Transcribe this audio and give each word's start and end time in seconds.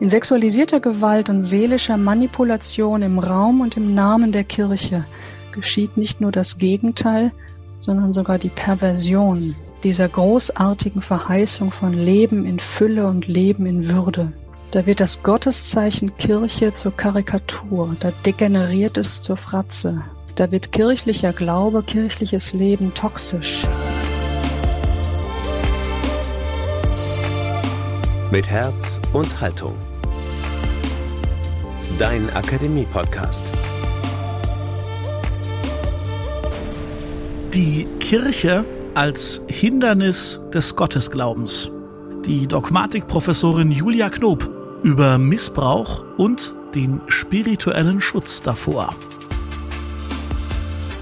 In 0.00 0.08
sexualisierter 0.08 0.78
Gewalt 0.78 1.28
und 1.28 1.42
seelischer 1.42 1.96
Manipulation 1.96 3.02
im 3.02 3.18
Raum 3.18 3.60
und 3.60 3.76
im 3.76 3.94
Namen 3.94 4.30
der 4.30 4.44
Kirche 4.44 5.04
geschieht 5.50 5.96
nicht 5.96 6.20
nur 6.20 6.30
das 6.30 6.56
Gegenteil, 6.56 7.32
sondern 7.78 8.12
sogar 8.12 8.38
die 8.38 8.48
Perversion 8.48 9.56
dieser 9.82 10.08
großartigen 10.08 11.02
Verheißung 11.02 11.72
von 11.72 11.94
Leben 11.94 12.44
in 12.44 12.60
Fülle 12.60 13.06
und 13.06 13.26
Leben 13.26 13.66
in 13.66 13.88
Würde. 13.88 14.30
Da 14.70 14.86
wird 14.86 15.00
das 15.00 15.22
Gotteszeichen 15.24 16.16
Kirche 16.16 16.72
zur 16.72 16.96
Karikatur, 16.96 17.96
da 17.98 18.12
degeneriert 18.24 18.98
es 18.98 19.20
zur 19.20 19.36
Fratze, 19.36 20.02
da 20.36 20.52
wird 20.52 20.70
kirchlicher 20.70 21.32
Glaube, 21.32 21.82
kirchliches 21.82 22.52
Leben 22.52 22.94
toxisch. 22.94 23.62
Mit 28.30 28.48
Herz 28.48 29.00
und 29.14 29.40
Haltung. 29.40 29.72
Dein 31.98 32.30
Akademie-Podcast. 32.30 33.44
Die 37.52 37.88
Kirche 37.98 38.64
als 38.94 39.42
Hindernis 39.48 40.40
des 40.54 40.76
Gottesglaubens. 40.76 41.72
Die 42.24 42.46
Dogmatikprofessorin 42.46 43.72
Julia 43.72 44.10
Knob 44.10 44.48
über 44.84 45.18
Missbrauch 45.18 46.04
und 46.16 46.54
den 46.72 47.00
spirituellen 47.08 48.00
Schutz 48.00 48.42
davor. 48.42 48.94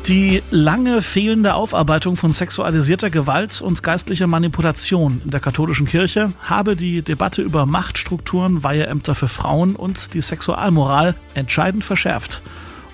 Die 0.08 0.40
lange 0.52 1.02
fehlende 1.02 1.54
Aufarbeitung 1.54 2.14
von 2.14 2.32
sexualisierter 2.32 3.10
Gewalt 3.10 3.60
und 3.60 3.82
geistlicher 3.82 4.28
Manipulation 4.28 5.20
in 5.24 5.32
der 5.32 5.40
katholischen 5.40 5.86
Kirche 5.86 6.32
habe 6.44 6.76
die 6.76 7.02
Debatte 7.02 7.42
über 7.42 7.66
Machtstrukturen, 7.66 8.62
Weiheämter 8.62 9.16
für 9.16 9.26
Frauen 9.26 9.74
und 9.74 10.14
die 10.14 10.20
Sexualmoral 10.20 11.16
entscheidend 11.34 11.82
verschärft 11.82 12.40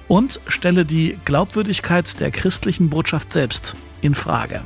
und 0.08 0.40
stelle 0.46 0.86
die 0.86 1.18
Glaubwürdigkeit 1.26 2.18
der 2.18 2.30
christlichen 2.30 2.88
Botschaft 2.88 3.34
selbst 3.34 3.74
in 4.00 4.14
Frage. 4.14 4.62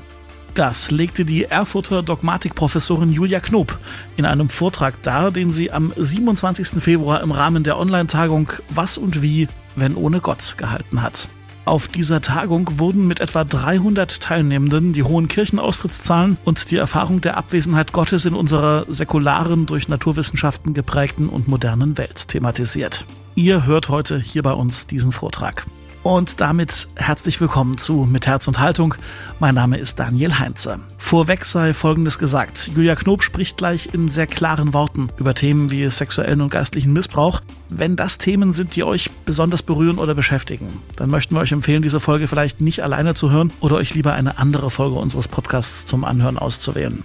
Das 0.54 0.92
legte 0.92 1.24
die 1.24 1.46
Erfurter 1.46 2.04
Dogmatikprofessorin 2.04 3.12
Julia 3.12 3.40
Knob 3.40 3.76
in 4.16 4.24
einem 4.24 4.50
Vortrag 4.50 5.02
dar, 5.02 5.32
den 5.32 5.50
sie 5.50 5.72
am 5.72 5.92
27. 5.96 6.80
Februar 6.80 7.22
im 7.22 7.32
Rahmen 7.32 7.64
der 7.64 7.76
Online-Tagung 7.76 8.52
Was 8.68 8.98
und 8.98 9.20
wie, 9.20 9.48
wenn 9.74 9.96
ohne 9.96 10.20
Gott 10.20 10.54
gehalten 10.56 11.02
hat. 11.02 11.28
Auf 11.66 11.88
dieser 11.88 12.20
Tagung 12.20 12.78
wurden 12.78 13.08
mit 13.08 13.18
etwa 13.18 13.42
300 13.42 14.20
Teilnehmenden 14.20 14.92
die 14.92 15.02
hohen 15.02 15.26
Kirchenaustrittszahlen 15.26 16.36
und 16.44 16.70
die 16.70 16.76
Erfahrung 16.76 17.20
der 17.20 17.36
Abwesenheit 17.36 17.92
Gottes 17.92 18.24
in 18.24 18.34
unserer 18.34 18.86
säkularen, 18.88 19.66
durch 19.66 19.88
Naturwissenschaften 19.88 20.74
geprägten 20.74 21.28
und 21.28 21.48
modernen 21.48 21.98
Welt 21.98 22.28
thematisiert. 22.28 23.04
Ihr 23.34 23.66
hört 23.66 23.88
heute 23.88 24.20
hier 24.20 24.44
bei 24.44 24.52
uns 24.52 24.86
diesen 24.86 25.10
Vortrag. 25.10 25.66
Und 26.06 26.40
damit 26.40 26.86
herzlich 26.94 27.40
willkommen 27.40 27.78
zu 27.78 28.06
Mit 28.08 28.28
Herz 28.28 28.46
und 28.46 28.60
Haltung. 28.60 28.94
Mein 29.40 29.56
Name 29.56 29.76
ist 29.76 29.98
Daniel 29.98 30.38
Heinze. 30.38 30.78
Vorweg 30.98 31.44
sei 31.44 31.74
Folgendes 31.74 32.20
gesagt. 32.20 32.70
Julia 32.72 32.94
Knob 32.94 33.24
spricht 33.24 33.56
gleich 33.56 33.92
in 33.92 34.06
sehr 34.06 34.28
klaren 34.28 34.72
Worten 34.72 35.08
über 35.16 35.34
Themen 35.34 35.72
wie 35.72 35.90
sexuellen 35.90 36.42
und 36.42 36.50
geistlichen 36.50 36.92
Missbrauch. 36.92 37.40
Wenn 37.70 37.96
das 37.96 38.18
Themen 38.18 38.52
sind, 38.52 38.76
die 38.76 38.84
euch 38.84 39.10
besonders 39.24 39.64
berühren 39.64 39.98
oder 39.98 40.14
beschäftigen, 40.14 40.68
dann 40.94 41.10
möchten 41.10 41.34
wir 41.34 41.40
euch 41.40 41.50
empfehlen, 41.50 41.82
diese 41.82 41.98
Folge 41.98 42.28
vielleicht 42.28 42.60
nicht 42.60 42.84
alleine 42.84 43.14
zu 43.14 43.32
hören 43.32 43.52
oder 43.58 43.74
euch 43.74 43.92
lieber 43.94 44.12
eine 44.12 44.38
andere 44.38 44.70
Folge 44.70 44.94
unseres 44.94 45.26
Podcasts 45.26 45.86
zum 45.86 46.04
Anhören 46.04 46.38
auszuwählen. 46.38 47.02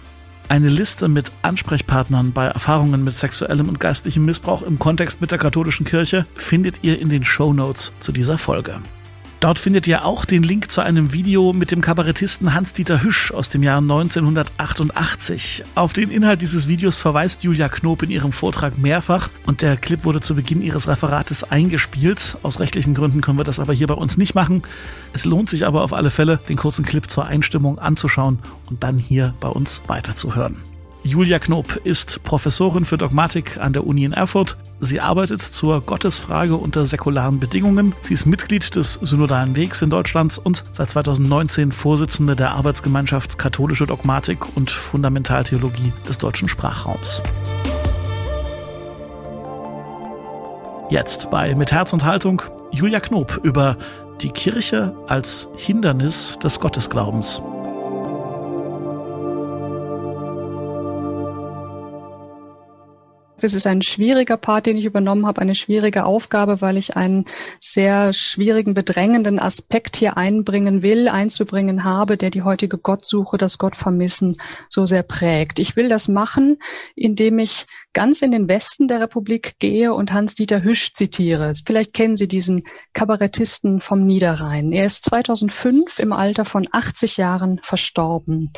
Eine 0.52 0.68
Liste 0.68 1.08
mit 1.08 1.32
Ansprechpartnern 1.44 2.34
bei 2.34 2.48
Erfahrungen 2.48 3.06
mit 3.06 3.18
sexuellem 3.18 3.70
und 3.70 3.80
geistlichem 3.80 4.26
Missbrauch 4.26 4.64
im 4.64 4.80
Kontext 4.80 5.22
mit 5.22 5.32
der 5.32 5.38
katholischen 5.38 5.86
Kirche 5.86 6.26
findet 6.36 6.80
ihr 6.82 7.00
in 7.00 7.08
den 7.08 7.24
Show 7.24 7.54
Notes 7.54 7.94
zu 8.02 8.12
dieser 8.12 8.38
Folge. 8.38 8.82
Dort 9.42 9.58
findet 9.58 9.88
ihr 9.88 10.06
auch 10.06 10.26
den 10.26 10.44
Link 10.44 10.70
zu 10.70 10.82
einem 10.82 11.14
Video 11.14 11.52
mit 11.52 11.72
dem 11.72 11.82
Kabarettisten 11.82 12.54
Hans-Dieter 12.54 13.02
Hüsch 13.02 13.32
aus 13.32 13.50
dem 13.50 13.64
Jahr 13.64 13.80
1988. 13.80 15.64
Auf 15.74 15.94
den 15.94 16.12
Inhalt 16.12 16.44
dieses 16.44 16.68
Videos 16.68 16.96
verweist 16.96 17.42
Julia 17.42 17.68
Knob 17.68 18.04
in 18.04 18.12
ihrem 18.12 18.34
Vortrag 18.34 18.78
mehrfach 18.78 19.32
und 19.48 19.64
der 19.64 19.78
Clip 19.78 20.06
wurde 20.06 20.22
zu 20.22 20.36
Beginn 20.36 20.62
ihres 20.62 20.88
Referates 20.88 21.44
eingespielt. 21.44 22.38
Aus 22.44 22.60
rechtlichen 22.60 22.94
Gründen 22.94 23.22
können 23.22 23.40
wir 23.40 23.44
das 23.44 23.60
aber 23.60 23.74
hier 23.74 23.88
bei 23.88 23.96
uns 23.96 24.16
nicht 24.16 24.36
machen. 24.36 24.62
Es 25.12 25.26
lohnt 25.26 25.50
sich 25.50 25.66
aber 25.66 25.82
auf 25.82 25.94
alle 25.94 26.12
Fälle, 26.12 26.40
den 26.48 26.58
kurzen 26.58 26.86
Clip 26.86 27.10
zur 27.10 27.26
Einstimmung 27.26 27.80
anzuschauen 27.80 28.38
und 28.70 28.84
dann 28.84 29.00
hier 29.00 29.34
bei 29.40 29.50
uns 29.50 29.82
weiterzuhören. 29.88 30.58
Julia 31.04 31.40
Knob 31.40 31.78
ist 31.84 32.22
Professorin 32.24 32.86
für 32.86 32.98
Dogmatik 32.98 33.58
an 33.58 33.74
der 33.74 33.88
Uni 33.88 34.04
in 34.04 34.14
Erfurt. 34.14 34.56
Sie 34.80 35.00
arbeitet 35.00 35.42
zur 35.42 35.82
Gottesfrage 35.82 36.56
unter 36.56 36.86
säkularen 36.86 37.40
Bedingungen. 37.40 37.96
Sie 38.02 38.14
ist 38.14 38.28
Mitglied 38.28 38.76
des 38.76 38.94
Synodalen 39.02 39.56
Wegs 39.56 39.82
in 39.82 39.90
Deutschland 39.90 40.40
und 40.44 40.64
seit 40.72 40.92
2019 40.92 41.72
Vorsitzende 41.72 42.36
der 42.36 42.52
Arbeitsgemeinschaft 42.52 43.40
Katholische 43.40 43.88
Dogmatik 43.88 44.56
und 44.56 44.70
Fundamentaltheologie 44.70 45.92
des 46.08 46.20
deutschen 46.20 46.48
Sprachraums. 46.48 47.24
Jetzt 50.92 51.32
bei 51.32 51.56
Mit 51.56 51.72
Herz 51.72 51.94
und 51.94 52.06
Haltung 52.06 52.44
Julia 52.72 53.00
Knob 53.00 53.40
über 53.42 53.76
die 54.22 54.30
Kirche 54.30 54.96
als 55.08 55.50
Hindernis 55.56 56.38
des 56.38 56.60
Gottesglaubens. 56.60 57.42
Das 63.42 63.54
ist 63.54 63.68
ein 63.68 63.82
schwieriger 63.82 64.38
Part, 64.38 64.68
den 64.68 64.78
ich 64.78 64.86
übernommen 64.86 65.26
habe, 65.26 65.42
eine 65.42 65.56
schwierige 65.56 66.06
Aufgabe, 66.06 66.62
weil 66.62 66.78
ich 66.78 66.96
einen 66.96 67.26
sehr 67.60 68.14
schwierigen, 68.14 68.74
bedrängenden 68.74 69.40
Aspekt 69.40 69.96
hier 69.96 70.16
einbringen 70.16 70.84
will, 70.84 71.08
einzubringen 71.08 71.84
habe, 71.84 72.18
der 72.18 72.30
die 72.30 72.44
heutige 72.44 72.78
Gottsuche, 72.78 73.38
das 73.38 73.58
Gottvermissen 73.58 74.38
so 74.70 74.86
sehr 74.86 75.04
prägt. 75.04 75.60
Ich 75.60 75.76
will 75.76 75.90
das 75.90 76.08
machen, 76.08 76.58
indem 76.96 77.40
ich 77.40 77.66
ganz 77.94 78.22
in 78.22 78.32
den 78.32 78.48
Westen 78.48 78.88
der 78.88 79.02
Republik 79.02 79.56
gehe 79.60 79.94
und 79.94 80.14
Hans-Dieter 80.14 80.64
Hüsch 80.64 80.94
zitiere. 80.94 81.52
Vielleicht 81.66 81.94
kennen 81.94 82.16
Sie 82.16 82.28
diesen 82.28 82.64
Kabarettisten 82.94 83.82
vom 83.82 84.06
Niederrhein. 84.06 84.72
Er 84.72 84.86
ist 84.86 85.06
2005 85.06 86.00
im 86.00 86.14
Alter 86.14 86.46
von 86.46 86.68
80 86.72 87.18
Jahren 87.18 87.60
verstorben. 87.62 88.52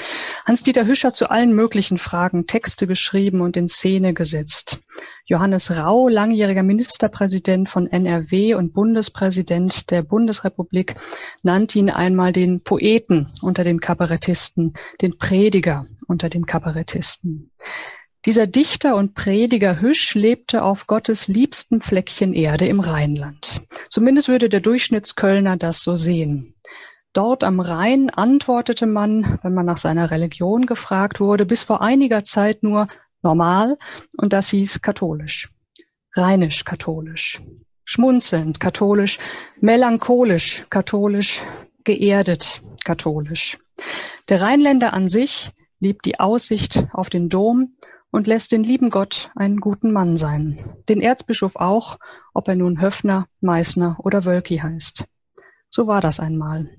Hans-Dieter 0.46 0.86
Hüsch 0.86 1.04
hat 1.04 1.16
zu 1.16 1.30
allen 1.30 1.54
möglichen 1.54 1.98
Fragen 1.98 2.46
Texte 2.46 2.86
geschrieben 2.86 3.42
und 3.42 3.58
in 3.58 3.68
Szene 3.68 4.14
gesetzt. 4.14 4.78
Johannes 5.26 5.72
Rau, 5.72 6.10
langjähriger 6.10 6.64
Ministerpräsident 6.64 7.70
von 7.70 7.88
NRW 7.88 8.56
und 8.56 8.74
Bundespräsident 8.74 9.90
der 9.90 10.04
Bundesrepublik, 10.04 10.96
nannte 11.44 11.80
ihn 11.80 11.90
einmal 11.90 12.34
den 12.34 12.62
Poeten 12.62 13.32
unter 13.42 13.64
den 13.64 13.80
Kabarettisten, 13.80 14.74
den 15.02 15.18
Prediger 15.18 15.88
unter 16.08 16.30
den 16.30 16.46
Kabarettisten. 16.46 17.52
Dieser 18.26 18.48
Dichter 18.48 18.96
und 18.96 19.16
Prediger 19.16 19.82
Hüsch 19.82 20.16
lebte 20.16 20.64
auf 20.64 20.88
Gottes 20.88 21.28
liebstem 21.28 21.82
Fleckchen 21.82 22.34
Erde 22.34 22.68
im 22.68 22.80
Rheinland. 22.80 23.60
Zumindest 23.90 24.30
würde 24.30 24.48
der 24.48 24.62
Durchschnittskölner 24.62 25.58
das 25.58 25.82
so 25.84 25.98
sehen. 25.98 26.56
Dort 27.12 27.44
am 27.44 27.60
Rhein 27.60 28.10
antwortete 28.10 28.86
man, 28.86 29.40
wenn 29.44 29.54
man 29.54 29.66
nach 29.66 29.78
seiner 29.78 30.10
Religion 30.10 30.66
gefragt 30.66 31.20
wurde, 31.20 31.46
bis 31.46 31.64
vor 31.64 31.82
einiger 31.82 32.24
Zeit 32.24 32.64
nur 32.64 32.86
normal 33.22 33.78
und 34.18 34.32
das 34.32 34.50
hieß 34.50 34.82
katholisch. 34.82 35.50
Rheinisch 36.16 36.64
katholisch. 36.64 37.42
Schmunzelnd 37.84 38.62
katholisch, 38.62 39.20
melancholisch 39.60 40.66
katholisch, 40.70 41.42
geerdet 41.84 42.62
katholisch. 42.86 43.58
Der 44.30 44.42
Rheinländer 44.42 44.94
an 44.94 45.10
sich 45.10 45.52
liebt 45.82 46.06
die 46.06 46.22
Aussicht 46.22 46.86
auf 46.94 47.10
den 47.10 47.28
Dom 47.28 47.76
und 48.14 48.28
lässt 48.28 48.52
den 48.52 48.64
lieben 48.64 48.92
Gott 48.92 49.32
einen 49.36 49.60
guten 49.60 49.92
Mann 49.92 50.16
sein. 50.16 50.78
Den 50.88 51.02
Erzbischof 51.02 51.56
auch, 51.56 51.98
ob 52.36 52.48
er 52.48 52.56
nun 52.56 52.80
Höffner, 52.80 53.28
Meißner 53.42 53.98
oder 54.04 54.24
Wölki 54.24 54.58
heißt. 54.58 55.06
So 55.72 55.88
war 55.88 56.00
das 56.00 56.20
einmal. 56.20 56.70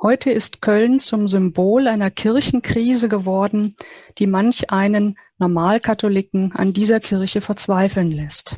Heute 0.00 0.32
ist 0.32 0.62
Köln 0.62 0.98
zum 1.00 1.28
Symbol 1.28 1.86
einer 1.86 2.10
Kirchenkrise 2.10 3.10
geworden, 3.10 3.76
die 4.16 4.26
manch 4.26 4.70
einen 4.70 5.18
Normalkatholiken 5.36 6.52
an 6.52 6.72
dieser 6.72 6.98
Kirche 6.98 7.42
verzweifeln 7.42 8.10
lässt. 8.10 8.56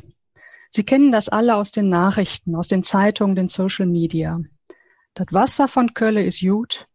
Sie 0.69 0.85
kennen 0.85 1.11
das 1.11 1.27
alle 1.27 1.55
aus 1.55 1.73
den 1.73 1.89
Nachrichten, 1.89 2.55
aus 2.55 2.69
den 2.69 2.83
Zeitungen, 2.83 3.35
den 3.35 3.49
Social 3.49 3.85
Media. 3.85 4.37
Das 5.13 5.27
Wasser 5.31 5.67
von 5.67 5.93
Köln 5.93 6.25
ist 6.25 6.39
gut, 6.39 6.85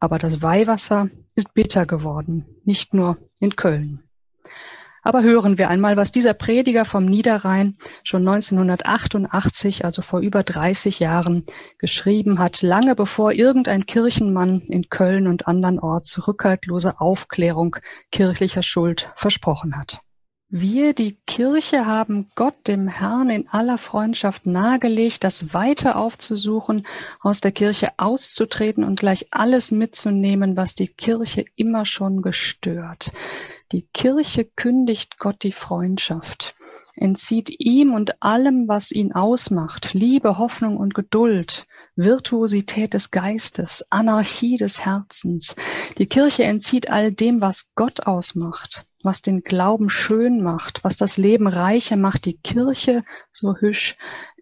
aber 0.00 0.18
das 0.18 0.42
Weihwasser 0.42 1.08
ist 1.34 1.54
bitter 1.54 1.86
geworden, 1.86 2.44
nicht 2.64 2.92
nur 2.92 3.16
in 3.38 3.56
Köln. 3.56 4.02
Aber 5.02 5.22
hören 5.22 5.58
wir 5.58 5.68
einmal, 5.68 5.96
was 5.96 6.12
dieser 6.12 6.34
Prediger 6.34 6.84
vom 6.84 7.06
Niederrhein 7.06 7.76
schon 8.04 8.26
1988, 8.26 9.84
also 9.84 10.02
vor 10.02 10.20
über 10.20 10.42
30 10.42 11.00
Jahren, 11.00 11.44
geschrieben 11.78 12.38
hat, 12.38 12.62
lange 12.62 12.94
bevor 12.94 13.32
irgendein 13.32 13.86
Kirchenmann 13.86 14.60
in 14.68 14.88
Köln 14.90 15.26
und 15.26 15.48
andernorts 15.48 16.26
rückhaltlose 16.28 17.00
Aufklärung 17.00 17.76
kirchlicher 18.12 18.62
Schuld 18.62 19.08
versprochen 19.14 19.76
hat. 19.76 19.98
Wir, 20.52 20.94
die 20.94 21.16
Kirche, 21.28 21.86
haben 21.86 22.28
Gott, 22.34 22.66
dem 22.66 22.88
Herrn, 22.88 23.30
in 23.30 23.46
aller 23.46 23.78
Freundschaft 23.78 24.46
nahegelegt, 24.46 25.22
das 25.22 25.54
Weite 25.54 25.94
aufzusuchen, 25.94 26.88
aus 27.20 27.40
der 27.40 27.52
Kirche 27.52 27.92
auszutreten 27.98 28.82
und 28.82 28.98
gleich 28.98 29.26
alles 29.30 29.70
mitzunehmen, 29.70 30.56
was 30.56 30.74
die 30.74 30.88
Kirche 30.88 31.44
immer 31.54 31.86
schon 31.86 32.20
gestört. 32.20 33.12
Die 33.72 33.86
Kirche 33.92 34.44
kündigt 34.44 35.18
Gott 35.18 35.42
die 35.42 35.52
Freundschaft, 35.52 36.54
entzieht 36.94 37.50
ihm 37.58 37.94
und 37.94 38.22
allem, 38.22 38.68
was 38.68 38.90
ihn 38.90 39.12
ausmacht, 39.12 39.94
Liebe, 39.94 40.38
Hoffnung 40.38 40.76
und 40.76 40.94
Geduld, 40.94 41.64
Virtuosität 41.96 42.94
des 42.94 43.10
Geistes, 43.10 43.84
Anarchie 43.90 44.56
des 44.56 44.84
Herzens. 44.84 45.54
Die 45.98 46.06
Kirche 46.06 46.44
entzieht 46.44 46.90
all 46.90 47.12
dem, 47.12 47.40
was 47.40 47.70
Gott 47.74 48.06
ausmacht 48.06 48.84
was 49.02 49.22
den 49.22 49.42
Glauben 49.42 49.88
schön 49.88 50.42
macht, 50.42 50.84
was 50.84 50.96
das 50.96 51.16
Leben 51.16 51.46
reicher 51.46 51.96
macht. 51.96 52.24
Die 52.24 52.36
Kirche, 52.36 53.02
so 53.32 53.56
hüsch, 53.56 53.94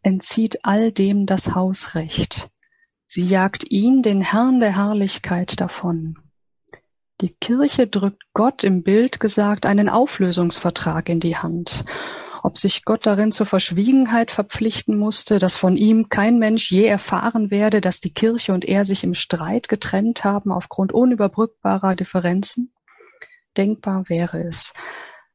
entzieht 0.02 0.64
all 0.64 0.92
dem 0.92 1.26
das 1.26 1.54
Hausrecht. 1.54 2.48
Sie 3.06 3.26
jagt 3.26 3.70
ihn, 3.70 4.02
den 4.02 4.20
Herrn 4.20 4.60
der 4.60 4.76
Herrlichkeit, 4.76 5.60
davon. 5.60 6.19
Die 7.20 7.34
Kirche 7.40 7.86
drückt 7.86 8.22
Gott 8.32 8.62
im 8.62 8.82
Bild 8.82 9.18
gesagt 9.18 9.66
einen 9.66 9.88
Auflösungsvertrag 9.88 11.08
in 11.08 11.18
die 11.18 11.36
Hand. 11.36 11.84
Ob 12.44 12.58
sich 12.58 12.84
Gott 12.84 13.06
darin 13.06 13.32
zur 13.32 13.46
Verschwiegenheit 13.46 14.30
verpflichten 14.30 14.96
musste, 14.96 15.38
dass 15.38 15.56
von 15.56 15.76
ihm 15.76 16.08
kein 16.08 16.38
Mensch 16.38 16.70
je 16.70 16.86
erfahren 16.86 17.50
werde, 17.50 17.80
dass 17.80 18.00
die 18.00 18.14
Kirche 18.14 18.52
und 18.52 18.64
er 18.64 18.84
sich 18.84 19.02
im 19.02 19.14
Streit 19.14 19.68
getrennt 19.68 20.22
haben 20.22 20.52
aufgrund 20.52 20.92
unüberbrückbarer 20.92 21.96
Differenzen? 21.96 22.72
denkbar 23.56 24.08
wäre 24.08 24.40
es. 24.42 24.72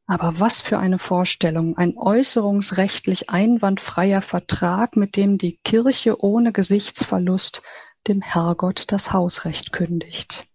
Aber 0.05 0.39
was 0.39 0.61
für 0.61 0.79
eine 0.79 0.99
Vorstellung, 0.99 1.77
ein 1.77 1.97
äußerungsrechtlich 1.97 3.29
einwandfreier 3.29 4.21
Vertrag, 4.21 4.95
mit 4.95 5.15
dem 5.15 5.37
die 5.37 5.59
Kirche 5.63 6.21
ohne 6.21 6.51
Gesichtsverlust 6.51 7.61
dem 8.07 8.21
Herrgott 8.21 8.85
das 8.91 9.13
Hausrecht 9.13 9.71
kündigt. 9.71 10.45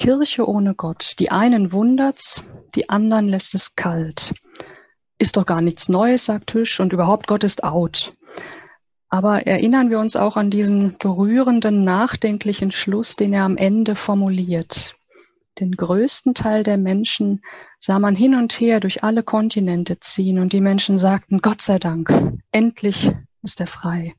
Kirche 0.00 0.48
ohne 0.48 0.74
Gott, 0.74 1.16
die 1.18 1.30
einen 1.30 1.72
wundert's, 1.72 2.42
die 2.74 2.88
anderen 2.88 3.28
lässt 3.28 3.54
es 3.54 3.76
kalt. 3.76 4.32
Ist 5.18 5.36
doch 5.36 5.44
gar 5.44 5.60
nichts 5.60 5.90
Neues, 5.90 6.24
sagt 6.24 6.54
Hüsch, 6.54 6.80
und 6.80 6.94
überhaupt 6.94 7.26
Gott 7.26 7.44
ist 7.44 7.64
out. 7.64 8.16
Aber 9.10 9.46
erinnern 9.46 9.90
wir 9.90 9.98
uns 9.98 10.16
auch 10.16 10.38
an 10.38 10.50
diesen 10.50 10.96
berührenden, 10.96 11.84
nachdenklichen 11.84 12.70
Schluss, 12.70 13.14
den 13.14 13.34
er 13.34 13.44
am 13.44 13.58
Ende 13.58 13.94
formuliert. 13.94 14.94
Den 15.58 15.72
größten 15.72 16.32
Teil 16.32 16.62
der 16.62 16.78
Menschen 16.78 17.42
sah 17.78 17.98
man 17.98 18.16
hin 18.16 18.34
und 18.34 18.58
her 18.58 18.80
durch 18.80 19.04
alle 19.04 19.22
Kontinente 19.22 20.00
ziehen 20.00 20.38
und 20.38 20.54
die 20.54 20.62
Menschen 20.62 20.96
sagten, 20.96 21.42
Gott 21.42 21.60
sei 21.60 21.78
Dank, 21.78 22.10
endlich 22.52 23.12
ist 23.42 23.60
er 23.60 23.66
frei. 23.66 24.14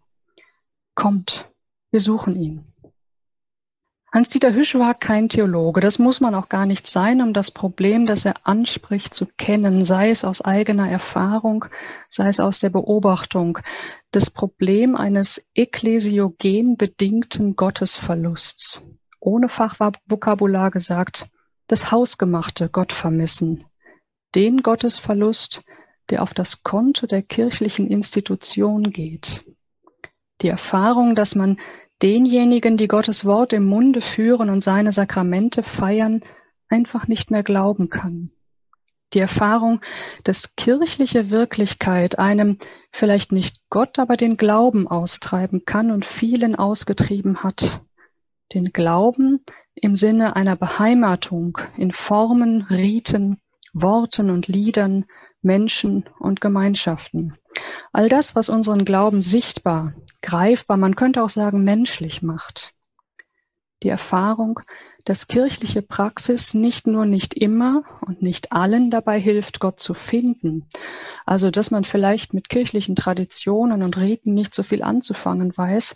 Kommt, 0.93 1.49
wir 1.89 2.01
suchen 2.01 2.35
ihn. 2.35 2.70
Hans-Dieter 4.13 4.53
Hüsch 4.53 4.75
war 4.75 4.93
kein 4.93 5.29
Theologe. 5.29 5.79
Das 5.79 5.97
muss 5.97 6.19
man 6.19 6.35
auch 6.35 6.49
gar 6.49 6.65
nicht 6.65 6.87
sein, 6.87 7.21
um 7.21 7.33
das 7.33 7.51
Problem, 7.51 8.05
das 8.05 8.25
er 8.25 8.35
anspricht, 8.45 9.13
zu 9.13 9.25
kennen, 9.37 9.85
sei 9.85 10.09
es 10.09 10.25
aus 10.25 10.41
eigener 10.41 10.89
Erfahrung, 10.89 11.65
sei 12.09 12.27
es 12.27 12.39
aus 12.39 12.59
der 12.59 12.69
Beobachtung. 12.71 13.59
Das 14.11 14.29
Problem 14.29 14.95
eines 14.95 15.41
ekklesiogen 15.53 16.75
bedingten 16.75 17.55
Gottesverlusts 17.55 18.83
ohne 19.21 19.47
Fachvokabular 19.47 20.71
gesagt, 20.71 21.29
das 21.67 21.91
Hausgemachte 21.91 22.67
Gott 22.67 22.91
vermissen, 22.91 23.63
den 24.35 24.61
Gottesverlust, 24.61 25.63
der 26.09 26.23
auf 26.23 26.33
das 26.33 26.63
Konto 26.63 27.07
der 27.07 27.21
kirchlichen 27.21 27.87
Institution 27.87 28.91
geht. 28.91 29.45
Die 30.41 30.49
Erfahrung, 30.49 31.15
dass 31.15 31.35
man 31.35 31.59
denjenigen, 32.01 32.77
die 32.77 32.87
Gottes 32.87 33.25
Wort 33.25 33.53
im 33.53 33.65
Munde 33.65 34.01
führen 34.01 34.49
und 34.49 34.61
seine 34.61 34.91
Sakramente 34.91 35.63
feiern, 35.63 36.21
einfach 36.69 37.07
nicht 37.07 37.31
mehr 37.31 37.43
glauben 37.43 37.89
kann. 37.89 38.31
Die 39.13 39.19
Erfahrung, 39.19 39.81
dass 40.23 40.55
kirchliche 40.55 41.29
Wirklichkeit 41.29 42.17
einem 42.17 42.57
vielleicht 42.91 43.31
nicht 43.33 43.57
Gott, 43.69 43.99
aber 43.99 44.15
den 44.15 44.37
Glauben 44.37 44.87
austreiben 44.87 45.65
kann 45.65 45.91
und 45.91 46.05
vielen 46.05 46.55
ausgetrieben 46.55 47.43
hat 47.43 47.81
den 48.53 48.73
Glauben 48.73 49.43
im 49.75 49.95
Sinne 49.95 50.35
einer 50.35 50.55
Beheimatung 50.55 51.57
in 51.77 51.91
Formen, 51.91 52.63
Riten, 52.63 53.39
Worten 53.73 54.29
und 54.29 54.47
Liedern, 54.47 55.05
Menschen 55.41 56.05
und 56.19 56.41
Gemeinschaften. 56.41 57.37
All 57.93 58.09
das, 58.09 58.35
was 58.35 58.49
unseren 58.49 58.85
Glauben 58.85 59.21
sichtbar, 59.21 59.93
greifbar, 60.21 60.77
man 60.77 60.95
könnte 60.95 61.23
auch 61.23 61.29
sagen 61.29 61.63
menschlich 61.63 62.21
macht. 62.21 62.73
Die 63.83 63.89
Erfahrung, 63.89 64.59
dass 65.05 65.27
kirchliche 65.27 65.81
Praxis 65.81 66.53
nicht 66.53 66.85
nur 66.85 67.05
nicht 67.05 67.33
immer 67.33 67.83
und 68.05 68.21
nicht 68.21 68.51
allen 68.51 68.91
dabei 68.91 69.19
hilft, 69.19 69.59
Gott 69.59 69.79
zu 69.79 69.95
finden. 69.95 70.67
Also, 71.25 71.49
dass 71.49 71.71
man 71.71 71.83
vielleicht 71.83 72.35
mit 72.35 72.49
kirchlichen 72.49 72.95
Traditionen 72.95 73.81
und 73.81 73.97
Riten 73.97 74.35
nicht 74.35 74.53
so 74.53 74.61
viel 74.61 74.83
anzufangen 74.83 75.57
weiß, 75.57 75.95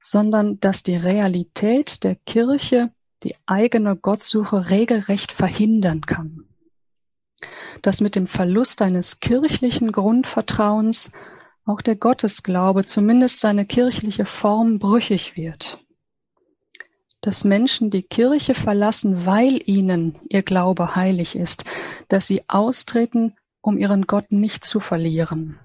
sondern 0.00 0.60
dass 0.60 0.84
die 0.84 0.94
Realität 0.94 2.04
der 2.04 2.14
Kirche 2.14 2.92
die 3.24 3.34
eigene 3.46 3.96
Gottsuche 3.96 4.70
regelrecht 4.70 5.32
verhindern 5.32 6.02
kann. 6.02 6.44
Dass 7.82 8.00
mit 8.00 8.14
dem 8.14 8.28
Verlust 8.28 8.82
eines 8.82 9.18
kirchlichen 9.18 9.90
Grundvertrauens 9.90 11.10
auch 11.66 11.82
der 11.82 11.96
Gottesglaube, 11.96 12.84
zumindest 12.84 13.40
seine 13.40 13.66
kirchliche 13.66 14.24
Form, 14.24 14.78
brüchig 14.78 15.36
wird. 15.36 15.78
Dass 17.20 17.44
Menschen 17.44 17.90
die 17.90 18.04
Kirche 18.04 18.54
verlassen, 18.54 19.26
weil 19.26 19.60
ihnen 19.68 20.18
ihr 20.28 20.42
Glaube 20.42 20.96
heilig 20.96 21.36
ist, 21.36 21.64
dass 22.08 22.26
sie 22.26 22.48
austreten, 22.48 23.34
um 23.60 23.76
ihren 23.76 24.06
Gott 24.06 24.32
nicht 24.32 24.64
zu 24.64 24.80
verlieren 24.80 25.58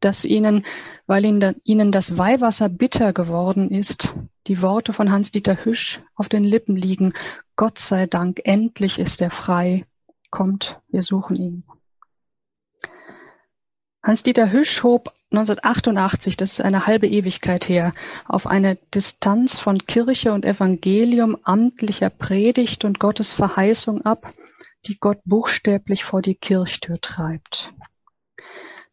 dass 0.00 0.24
ihnen, 0.24 0.64
weil 1.06 1.24
ihnen 1.24 1.92
das 1.92 2.18
Weihwasser 2.18 2.68
bitter 2.68 3.12
geworden 3.12 3.70
ist, 3.70 4.14
die 4.46 4.62
Worte 4.62 4.92
von 4.92 5.10
Hans-Dieter 5.10 5.64
Hüsch 5.64 6.00
auf 6.14 6.28
den 6.28 6.44
Lippen 6.44 6.76
liegen. 6.76 7.12
Gott 7.56 7.78
sei 7.78 8.06
Dank, 8.06 8.40
endlich 8.44 8.98
ist 8.98 9.20
er 9.20 9.30
frei. 9.30 9.84
Kommt, 10.30 10.80
wir 10.88 11.02
suchen 11.02 11.36
ihn. 11.36 11.64
Hans-Dieter 14.08 14.50
Hüsch 14.50 14.82
hob 14.84 15.12
1988, 15.32 16.38
das 16.38 16.52
ist 16.52 16.60
eine 16.62 16.86
halbe 16.86 17.06
Ewigkeit 17.06 17.68
her, 17.68 17.92
auf 18.24 18.46
eine 18.46 18.76
Distanz 18.94 19.58
von 19.58 19.84
Kirche 19.84 20.32
und 20.32 20.46
Evangelium, 20.46 21.36
amtlicher 21.42 22.08
Predigt 22.08 22.86
und 22.86 23.00
Gottes 23.00 23.32
Verheißung 23.32 24.06
ab, 24.06 24.32
die 24.86 24.98
Gott 24.98 25.18
buchstäblich 25.26 26.04
vor 26.04 26.22
die 26.22 26.36
Kirchtür 26.36 26.98
treibt. 27.02 27.68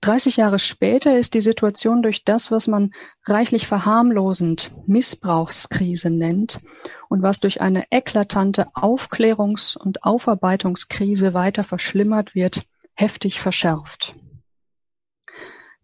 30 0.01 0.35
Jahre 0.35 0.59
später 0.59 1.17
ist 1.17 1.33
die 1.33 1.39
Situation 1.39 2.01
durch 2.01 2.25
das, 2.25 2.51
was 2.51 2.67
man 2.67 2.93
reichlich 3.23 3.67
verharmlosend 3.67 4.71
Missbrauchskrise 4.85 6.09
nennt 6.09 6.59
und 7.07 7.21
was 7.21 7.39
durch 7.39 7.61
eine 7.61 7.85
eklatante 7.89 8.67
Aufklärungs- 8.75 9.77
und 9.77 10.03
Aufarbeitungskrise 10.03 11.33
weiter 11.33 11.63
verschlimmert 11.63 12.35
wird, 12.35 12.63
heftig 12.95 13.39
verschärft. 13.39 14.13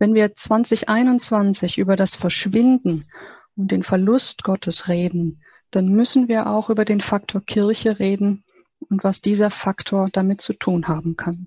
Wenn 0.02 0.16
wir 0.16 0.34
2021 0.34 1.78
über 1.78 1.96
das 1.96 2.16
Verschwinden 2.16 3.06
und 3.56 3.72
den 3.72 3.84
Verlust 3.84 4.44
Gottes 4.44 4.88
reden, 4.88 5.44
dann 5.70 5.90
müssen 5.90 6.28
wir 6.28 6.48
auch 6.48 6.72
über 6.72 6.86
den 6.86 7.02
Faktor 7.02 7.46
Kirche 7.46 8.00
reden 8.00 8.44
und 8.90 9.04
was 9.04 9.22
dieser 9.22 9.52
Faktor 9.52 10.10
damit 10.12 10.42
zu 10.42 10.54
tun 10.54 10.88
haben 10.88 11.18
kann. 11.18 11.46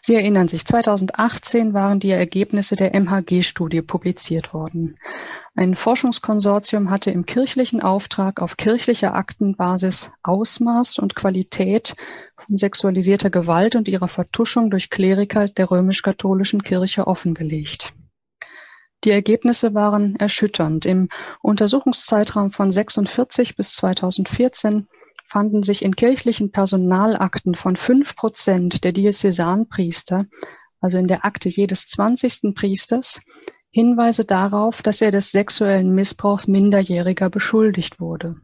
Sie 0.00 0.14
erinnern 0.14 0.46
sich, 0.46 0.64
2018 0.64 1.74
waren 1.74 1.98
die 1.98 2.12
Ergebnisse 2.12 2.76
der 2.76 2.94
MHG-Studie 2.94 3.82
publiziert 3.82 4.54
worden. 4.54 4.96
Ein 5.56 5.74
Forschungskonsortium 5.74 6.90
hatte 6.90 7.10
im 7.10 7.26
kirchlichen 7.26 7.82
Auftrag 7.82 8.40
auf 8.40 8.56
kirchlicher 8.56 9.14
Aktenbasis 9.14 10.12
Ausmaß 10.22 11.00
und 11.00 11.16
Qualität 11.16 11.94
sexualisierter 12.48 13.30
Gewalt 13.30 13.74
und 13.76 13.88
ihrer 13.88 14.08
Vertuschung 14.08 14.70
durch 14.70 14.90
Kleriker 14.90 15.48
der 15.48 15.70
römisch-katholischen 15.70 16.62
Kirche 16.62 17.06
offengelegt. 17.06 17.92
Die 19.04 19.10
Ergebnisse 19.10 19.74
waren 19.74 20.16
erschütternd. 20.16 20.86
Im 20.86 21.08
Untersuchungszeitraum 21.40 22.52
von 22.52 22.70
46 22.70 23.56
bis 23.56 23.74
2014 23.74 24.86
fanden 25.26 25.62
sich 25.62 25.82
in 25.82 25.96
kirchlichen 25.96 26.52
Personalakten 26.52 27.54
von 27.54 27.76
fünf 27.76 28.14
Prozent 28.16 28.84
der 28.84 28.92
Diözesanpriester, 28.92 30.26
also 30.80 30.98
in 30.98 31.08
der 31.08 31.24
Akte 31.24 31.48
jedes 31.48 31.86
zwanzigsten 31.86 32.54
Priesters, 32.54 33.20
Hinweise 33.70 34.26
darauf, 34.26 34.82
dass 34.82 35.00
er 35.00 35.10
des 35.10 35.32
sexuellen 35.32 35.94
Missbrauchs 35.94 36.46
Minderjähriger 36.46 37.30
beschuldigt 37.30 38.00
wurde. 38.00 38.36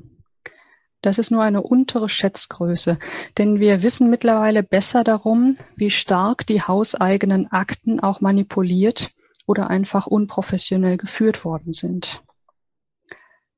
Das 1.01 1.19
ist 1.19 1.31
nur 1.31 1.43
eine 1.43 1.63
untere 1.63 2.09
Schätzgröße, 2.09 2.99
denn 3.39 3.61
wir 3.61 3.83
wissen 3.83 4.11
mittlerweile 4.11 4.63
besser 4.63 5.05
darum, 5.05 5.57
wie 5.77 5.91
stark 5.91 6.47
die 6.47 6.63
hauseigenen 6.63 7.51
Akten 7.53 8.01
auch 8.01 8.21
manipuliert 8.21 9.09
oder 9.47 9.71
einfach 9.71 10.07
unprofessionell 10.07 10.97
geführt 10.97 11.45
worden 11.45 11.73
sind. 11.73 12.23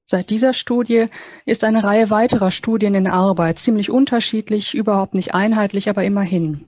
Seit 0.04 0.30
dieser 0.30 0.54
Studie 0.54 1.06
ist 1.46 1.62
eine 1.64 1.84
Reihe 1.84 2.10
weiterer 2.10 2.50
Studien 2.50 2.94
in 2.94 3.06
Arbeit, 3.06 3.58
ziemlich 3.58 3.90
unterschiedlich, 3.90 4.74
überhaupt 4.74 5.14
nicht 5.14 5.34
einheitlich, 5.34 5.88
aber 5.88 6.04
immerhin. 6.04 6.66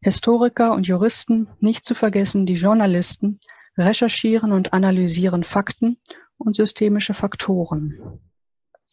Historiker 0.00 0.72
und 0.72 0.86
Juristen, 0.86 1.48
nicht 1.58 1.84
zu 1.84 1.94
vergessen 1.94 2.46
die 2.46 2.54
Journalisten, 2.54 3.40
recherchieren 3.76 4.52
und 4.52 4.72
analysieren 4.72 5.42
Fakten 5.42 5.98
und 6.38 6.54
systemische 6.54 7.12
Faktoren. 7.12 8.20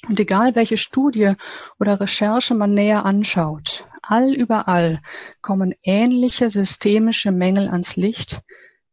Und 0.07 0.19
egal 0.19 0.55
welche 0.55 0.77
Studie 0.77 1.33
oder 1.79 1.99
Recherche 1.99 2.55
man 2.55 2.73
näher 2.73 3.05
anschaut, 3.05 3.85
all 4.01 4.33
überall 4.33 5.01
kommen 5.41 5.73
ähnliche 5.81 6.49
systemische 6.49 7.31
Mängel 7.31 7.69
ans 7.69 7.95
Licht, 7.95 8.41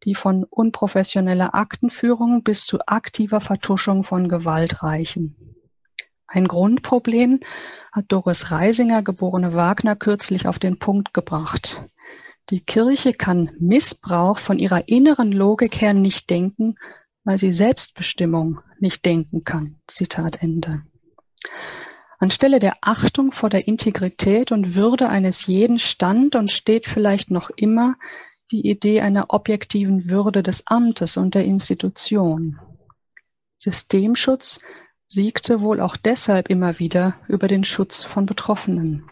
die 0.05 0.15
von 0.15 0.45
unprofessioneller 0.45 1.55
Aktenführung 1.55 2.43
bis 2.43 2.65
zu 2.65 2.79
aktiver 2.87 3.41
Vertuschung 3.41 4.05
von 4.05 4.29
Gewalt 4.29 4.83
reichen. 4.83 5.37
Ein 6.27 6.47
Grundproblem 6.47 7.41
hat 7.93 8.05
Doris 8.09 8.53
Reisinger, 8.53 9.03
geborene 9.03 9.53
Wagner, 9.53 9.97
kürzlich 9.97 10.47
auf 10.47 10.61
den 10.61 10.79
Punkt 10.79 11.13
gebracht. 11.13 11.83
Die 12.51 12.61
Kirche 12.61 13.15
kann 13.15 13.51
Missbrauch 13.59 14.39
von 14.39 14.61
ihrer 14.61 14.89
inneren 14.89 15.33
Logik 15.33 15.81
her 15.81 15.93
nicht 15.93 16.31
denken, 16.31 16.77
weil 17.25 17.37
sie 17.37 17.53
Selbstbestimmung 17.53 18.61
nicht 18.79 19.05
denken 19.05 19.43
kann. 19.43 19.81
Zitat 19.89 20.41
Ende. 20.41 20.83
Anstelle 22.19 22.59
der 22.59 22.75
Achtung 22.83 23.33
vor 23.33 23.49
der 23.49 23.67
Integrität 23.67 24.53
und 24.53 24.75
Würde 24.75 25.09
eines 25.09 25.47
jeden 25.47 25.79
stand 25.79 26.37
und 26.37 26.51
steht 26.51 26.87
vielleicht 26.87 27.31
noch 27.31 27.51
immer 27.51 27.95
die 28.51 28.69
Idee 28.69 29.01
einer 29.01 29.27
objektiven 29.29 30.11
Würde 30.11 30.43
des 30.43 30.67
Amtes 30.67 31.17
und 31.17 31.35
der 31.35 31.45
Institution. 31.45 32.59
Systemschutz 33.57 34.61
siegte 35.07 35.61
wohl 35.61 35.81
auch 35.81 35.97
deshalb 35.97 36.51
immer 36.51 36.79
wieder 36.79 37.17
über 37.29 37.49
den 37.49 37.65
Schutz 37.65 38.03
von 38.03 38.27
Betroffenen. 38.27 39.11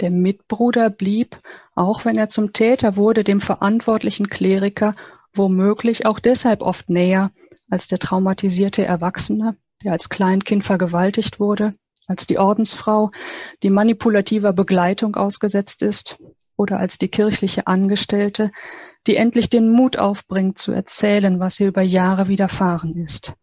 Der 0.00 0.10
Mitbruder 0.10 0.90
blieb, 0.90 1.36
auch 1.74 2.04
wenn 2.04 2.18
er 2.18 2.28
zum 2.28 2.52
Täter 2.52 2.96
wurde, 2.96 3.24
dem 3.24 3.40
verantwortlichen 3.40 4.28
Kleriker 4.28 4.94
womöglich 5.34 6.06
auch 6.06 6.20
deshalb 6.20 6.62
oft 6.62 6.90
näher 6.90 7.32
als 7.70 7.86
der 7.86 7.98
traumatisierte 7.98 8.84
Erwachsene, 8.84 9.56
der 9.84 9.92
als 9.92 10.08
Kleinkind 10.08 10.64
vergewaltigt 10.64 11.38
wurde, 11.38 11.74
als 12.06 12.26
die 12.26 12.38
Ordensfrau, 12.38 13.10
die 13.62 13.70
manipulativer 13.70 14.52
Begleitung 14.52 15.14
ausgesetzt 15.14 15.82
ist, 15.82 16.18
oder 16.56 16.78
als 16.78 16.98
die 16.98 17.08
kirchliche 17.08 17.66
Angestellte, 17.66 18.50
die 19.06 19.16
endlich 19.16 19.50
den 19.50 19.70
Mut 19.70 19.98
aufbringt 19.98 20.58
zu 20.58 20.72
erzählen, 20.72 21.40
was 21.40 21.58
ihr 21.60 21.68
über 21.68 21.82
Jahre 21.82 22.28
widerfahren 22.28 22.96
ist. 22.96 23.34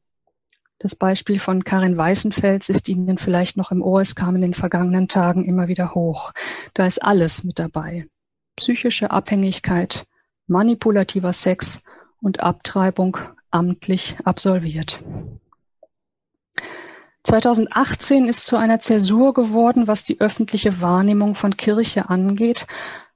Das 0.79 0.95
Beispiel 0.95 1.39
von 1.39 1.63
Karin 1.63 1.95
Weißenfels 1.95 2.69
ist 2.69 2.89
Ihnen 2.89 3.19
vielleicht 3.19 3.55
noch 3.55 3.69
im 3.69 3.83
Ohr, 3.83 4.01
es 4.01 4.15
kam 4.15 4.35
in 4.35 4.41
den 4.41 4.55
vergangenen 4.55 5.07
Tagen 5.07 5.45
immer 5.45 5.67
wieder 5.67 5.93
hoch. 5.93 6.31
Da 6.73 6.87
ist 6.87 7.03
alles 7.03 7.43
mit 7.43 7.59
dabei. 7.59 8.07
Psychische 8.55 9.11
Abhängigkeit, 9.11 10.05
manipulativer 10.47 11.33
Sex 11.33 11.83
und 12.19 12.39
Abtreibung 12.39 13.17
amtlich 13.51 14.15
absolviert. 14.23 15.03
2018 17.23 18.25
ist 18.25 18.45
zu 18.45 18.57
einer 18.57 18.79
Zäsur 18.79 19.33
geworden, 19.33 19.87
was 19.87 20.03
die 20.03 20.19
öffentliche 20.19 20.81
Wahrnehmung 20.81 21.35
von 21.35 21.55
Kirche 21.55 22.09
angeht, 22.09 22.65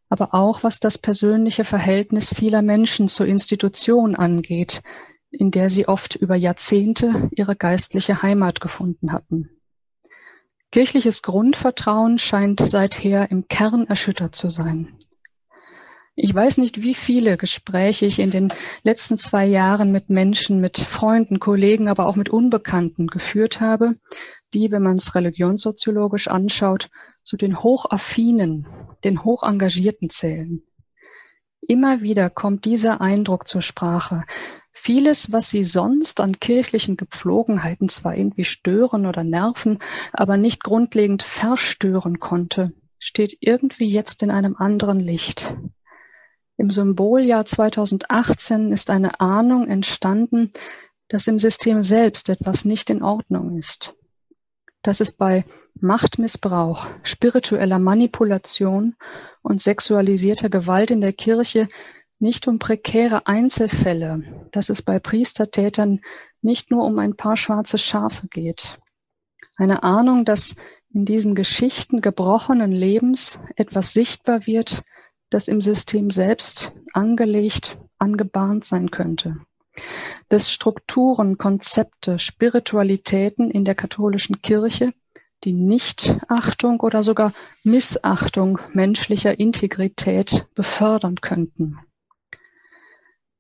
aber 0.09 0.33
auch 0.33 0.63
was 0.63 0.79
das 0.79 0.97
persönliche 0.97 1.63
Verhältnis 1.63 2.33
vieler 2.33 2.61
Menschen 2.61 3.07
zur 3.07 3.25
Institution 3.25 4.15
angeht, 4.15 4.83
in 5.31 5.51
der 5.51 5.69
sie 5.69 5.87
oft 5.87 6.15
über 6.15 6.35
Jahrzehnte 6.35 7.29
ihre 7.31 7.55
geistliche 7.55 8.21
Heimat 8.21 8.61
gefunden 8.61 9.11
hatten. 9.11 9.49
Kirchliches 10.71 11.21
Grundvertrauen 11.21 12.19
scheint 12.19 12.59
seither 12.59 13.31
im 13.31 13.47
Kern 13.47 13.87
erschüttert 13.87 14.35
zu 14.35 14.49
sein. 14.49 14.97
Ich 16.17 16.33
weiß 16.33 16.59
nicht, 16.59 16.81
wie 16.81 16.95
viele 16.95 17.35
Gespräche 17.35 18.05
ich 18.05 18.19
in 18.19 18.31
den 18.31 18.53
letzten 18.83 19.17
zwei 19.17 19.45
Jahren 19.45 19.91
mit 19.91 20.09
Menschen, 20.09 20.61
mit 20.61 20.77
Freunden, 20.77 21.41
Kollegen, 21.41 21.89
aber 21.89 22.07
auch 22.07 22.15
mit 22.15 22.29
Unbekannten 22.29 23.07
geführt 23.07 23.59
habe, 23.59 23.95
die, 24.53 24.71
wenn 24.71 24.81
man 24.81 24.95
es 24.95 25.13
religionssoziologisch 25.13 26.29
anschaut, 26.29 26.89
zu 27.21 27.35
den 27.35 27.61
hochaffinen, 27.61 28.65
den 29.03 29.25
hochengagierten 29.25 30.09
zählen. 30.09 30.63
Immer 31.59 32.01
wieder 32.01 32.29
kommt 32.29 32.63
dieser 32.63 33.01
Eindruck 33.01 33.49
zur 33.49 33.61
Sprache. 33.61 34.23
Vieles, 34.71 35.33
was 35.33 35.49
sie 35.49 35.65
sonst 35.65 36.21
an 36.21 36.39
kirchlichen 36.39 36.95
Gepflogenheiten 36.95 37.89
zwar 37.89 38.15
irgendwie 38.15 38.45
stören 38.45 39.05
oder 39.05 39.25
nerven, 39.25 39.79
aber 40.13 40.37
nicht 40.37 40.63
grundlegend 40.63 41.23
verstören 41.23 42.19
konnte, 42.19 42.71
steht 42.99 43.35
irgendwie 43.41 43.89
jetzt 43.89 44.23
in 44.23 44.31
einem 44.31 44.55
anderen 44.55 44.99
Licht. 44.99 45.53
Im 46.57 46.71
Symboljahr 46.71 47.45
2018 47.45 48.71
ist 48.71 48.89
eine 48.89 49.19
Ahnung 49.19 49.67
entstanden, 49.67 50.51
dass 51.09 51.27
im 51.27 51.37
System 51.37 51.83
selbst 51.83 52.29
etwas 52.29 52.65
nicht 52.65 52.89
in 52.89 53.03
Ordnung 53.03 53.57
ist. 53.57 53.93
Dass 54.81 55.01
es 55.01 55.11
bei 55.11 55.45
Machtmissbrauch, 55.79 56.87
spiritueller 57.03 57.79
Manipulation 57.79 58.95
und 59.41 59.61
sexualisierter 59.61 60.49
Gewalt 60.49 60.91
in 60.91 61.01
der 61.01 61.13
Kirche 61.13 61.67
nicht 62.19 62.47
um 62.47 62.59
prekäre 62.59 63.27
Einzelfälle, 63.27 64.47
dass 64.51 64.69
es 64.69 64.81
bei 64.81 64.99
Priestertätern 64.99 65.99
nicht 66.41 66.71
nur 66.71 66.85
um 66.85 66.97
ein 66.99 67.17
paar 67.17 67.35
schwarze 67.35 67.77
Schafe 67.77 68.27
geht. 68.29 68.79
Eine 69.57 69.83
Ahnung, 69.83 70.23
dass 70.23 70.55
in 70.93 71.03
diesen 71.03 71.35
Geschichten 71.35 71.99
gebrochenen 71.99 72.71
Lebens 72.71 73.37
etwas 73.57 73.91
sichtbar 73.91 74.47
wird, 74.47 74.83
das 75.35 75.49
im 75.49 75.59
System 75.59 76.11
selbst 76.11 76.71
angelegt, 76.93 77.77
angebahnt 77.99 78.63
sein 78.63 78.89
könnte. 78.89 79.35
Dass 80.29 80.49
Strukturen, 80.49 81.37
Konzepte, 81.37 82.19
Spiritualitäten 82.19 83.51
in 83.51 83.65
der 83.65 83.75
katholischen 83.75 84.41
Kirche 84.41 84.93
die 85.43 85.51
Nichtachtung 85.51 86.79
oder 86.79 87.03
sogar 87.03 87.33
Missachtung 87.65 88.59
menschlicher 88.71 89.37
Integrität 89.37 90.47
befördern 90.55 91.17
könnten. 91.17 91.79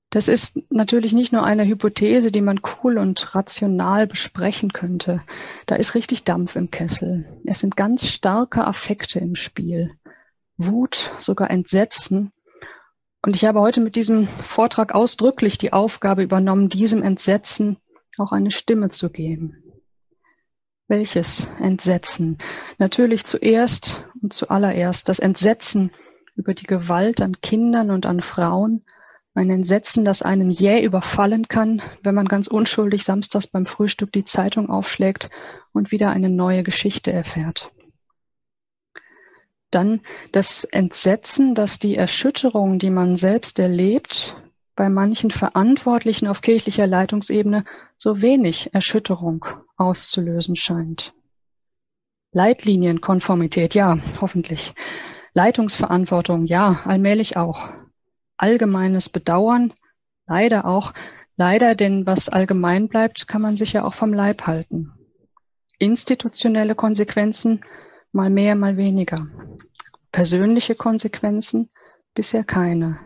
Das 0.09 0.27
ist 0.27 0.59
natürlich 0.69 1.13
nicht 1.13 1.31
nur 1.31 1.45
eine 1.45 1.65
Hypothese, 1.65 2.29
die 2.29 2.41
man 2.41 2.59
cool 2.83 2.97
und 2.97 3.33
rational 3.35 4.05
besprechen 4.05 4.73
könnte. 4.73 5.21
Da 5.65 5.75
ist 5.75 5.95
richtig 5.95 6.25
Dampf 6.25 6.57
im 6.57 6.71
Kessel. 6.71 7.39
Es 7.45 7.59
sind 7.59 7.77
ganz 7.77 8.05
starke 8.05 8.67
Affekte 8.67 9.19
im 9.19 9.35
Spiel. 9.35 9.91
Wut, 10.57 11.13
sogar 11.17 11.49
Entsetzen. 11.51 12.31
Und 13.21 13.35
ich 13.35 13.45
habe 13.45 13.59
heute 13.59 13.81
mit 13.81 13.95
diesem 13.95 14.27
Vortrag 14.27 14.93
ausdrücklich 14.93 15.57
die 15.57 15.73
Aufgabe 15.73 16.23
übernommen, 16.23 16.69
diesem 16.69 17.03
Entsetzen 17.03 17.77
auch 18.17 18.31
eine 18.31 18.51
Stimme 18.51 18.89
zu 18.89 19.09
geben. 19.09 19.63
Welches 20.87 21.47
Entsetzen? 21.59 22.37
Natürlich 22.77 23.25
zuerst 23.25 24.03
und 24.21 24.33
zuallererst 24.33 25.09
das 25.09 25.19
Entsetzen 25.19 25.91
über 26.35 26.53
die 26.53 26.67
Gewalt 26.67 27.21
an 27.21 27.41
Kindern 27.41 27.89
und 27.89 28.05
an 28.05 28.21
Frauen, 28.21 28.85
ein 29.33 29.49
Entsetzen, 29.49 30.05
das 30.05 30.21
einen 30.21 30.49
jäh 30.49 30.81
überfallen 30.81 31.47
kann, 31.47 31.81
wenn 32.03 32.15
man 32.15 32.27
ganz 32.27 32.47
unschuldig 32.47 33.03
samstags 33.03 33.47
beim 33.47 33.65
Frühstück 33.65 34.11
die 34.13 34.23
Zeitung 34.23 34.69
aufschlägt 34.69 35.29
und 35.73 35.91
wieder 35.91 36.11
eine 36.11 36.29
neue 36.29 36.63
Geschichte 36.63 37.11
erfährt. 37.11 37.71
Dann 39.71 40.01
das 40.31 40.63
Entsetzen, 40.63 41.55
dass 41.55 41.79
die 41.79 41.95
Erschütterung, 41.95 42.79
die 42.79 42.89
man 42.89 43.15
selbst 43.15 43.59
erlebt, 43.59 44.35
bei 44.75 44.89
manchen 44.89 45.31
Verantwortlichen 45.31 46.27
auf 46.27 46.41
kirchlicher 46.41 46.87
Leitungsebene 46.87 47.63
so 47.97 48.21
wenig 48.21 48.73
Erschütterung 48.73 49.45
auszulösen 49.77 50.55
scheint. 50.55 51.13
Leitlinienkonformität, 52.31 53.75
ja, 53.75 53.97
hoffentlich. 54.19 54.73
Leitungsverantwortung, 55.33 56.45
ja, 56.45 56.81
allmählich 56.83 57.37
auch. 57.37 57.69
Allgemeines 58.37 59.07
Bedauern, 59.09 59.73
leider 60.27 60.65
auch. 60.65 60.93
Leider, 61.37 61.75
denn 61.75 62.05
was 62.05 62.29
allgemein 62.29 62.87
bleibt, 62.87 63.27
kann 63.27 63.41
man 63.41 63.55
sich 63.55 63.73
ja 63.73 63.83
auch 63.83 63.93
vom 63.93 64.13
Leib 64.13 64.47
halten. 64.47 64.93
Institutionelle 65.79 66.75
Konsequenzen, 66.75 67.63
mal 68.15 68.29
mehr, 68.29 68.55
mal 68.55 68.77
weniger. 68.77 69.27
Persönliche 70.11 70.73
Konsequenzen 70.73 71.69
bisher 72.15 72.43
keine. 72.43 72.97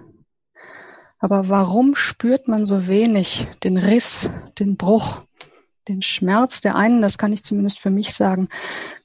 Aber 1.17 1.49
warum 1.49 1.95
spürt 1.95 2.47
man 2.47 2.65
so 2.65 2.87
wenig 2.87 3.47
den 3.63 3.77
Riss, 3.77 4.29
den 4.59 4.77
Bruch, 4.77 5.23
den 5.87 6.03
Schmerz 6.03 6.61
der 6.61 6.75
einen, 6.75 7.01
das 7.01 7.17
kann 7.17 7.33
ich 7.33 7.43
zumindest 7.43 7.79
für 7.79 7.89
mich 7.89 8.13
sagen, 8.13 8.47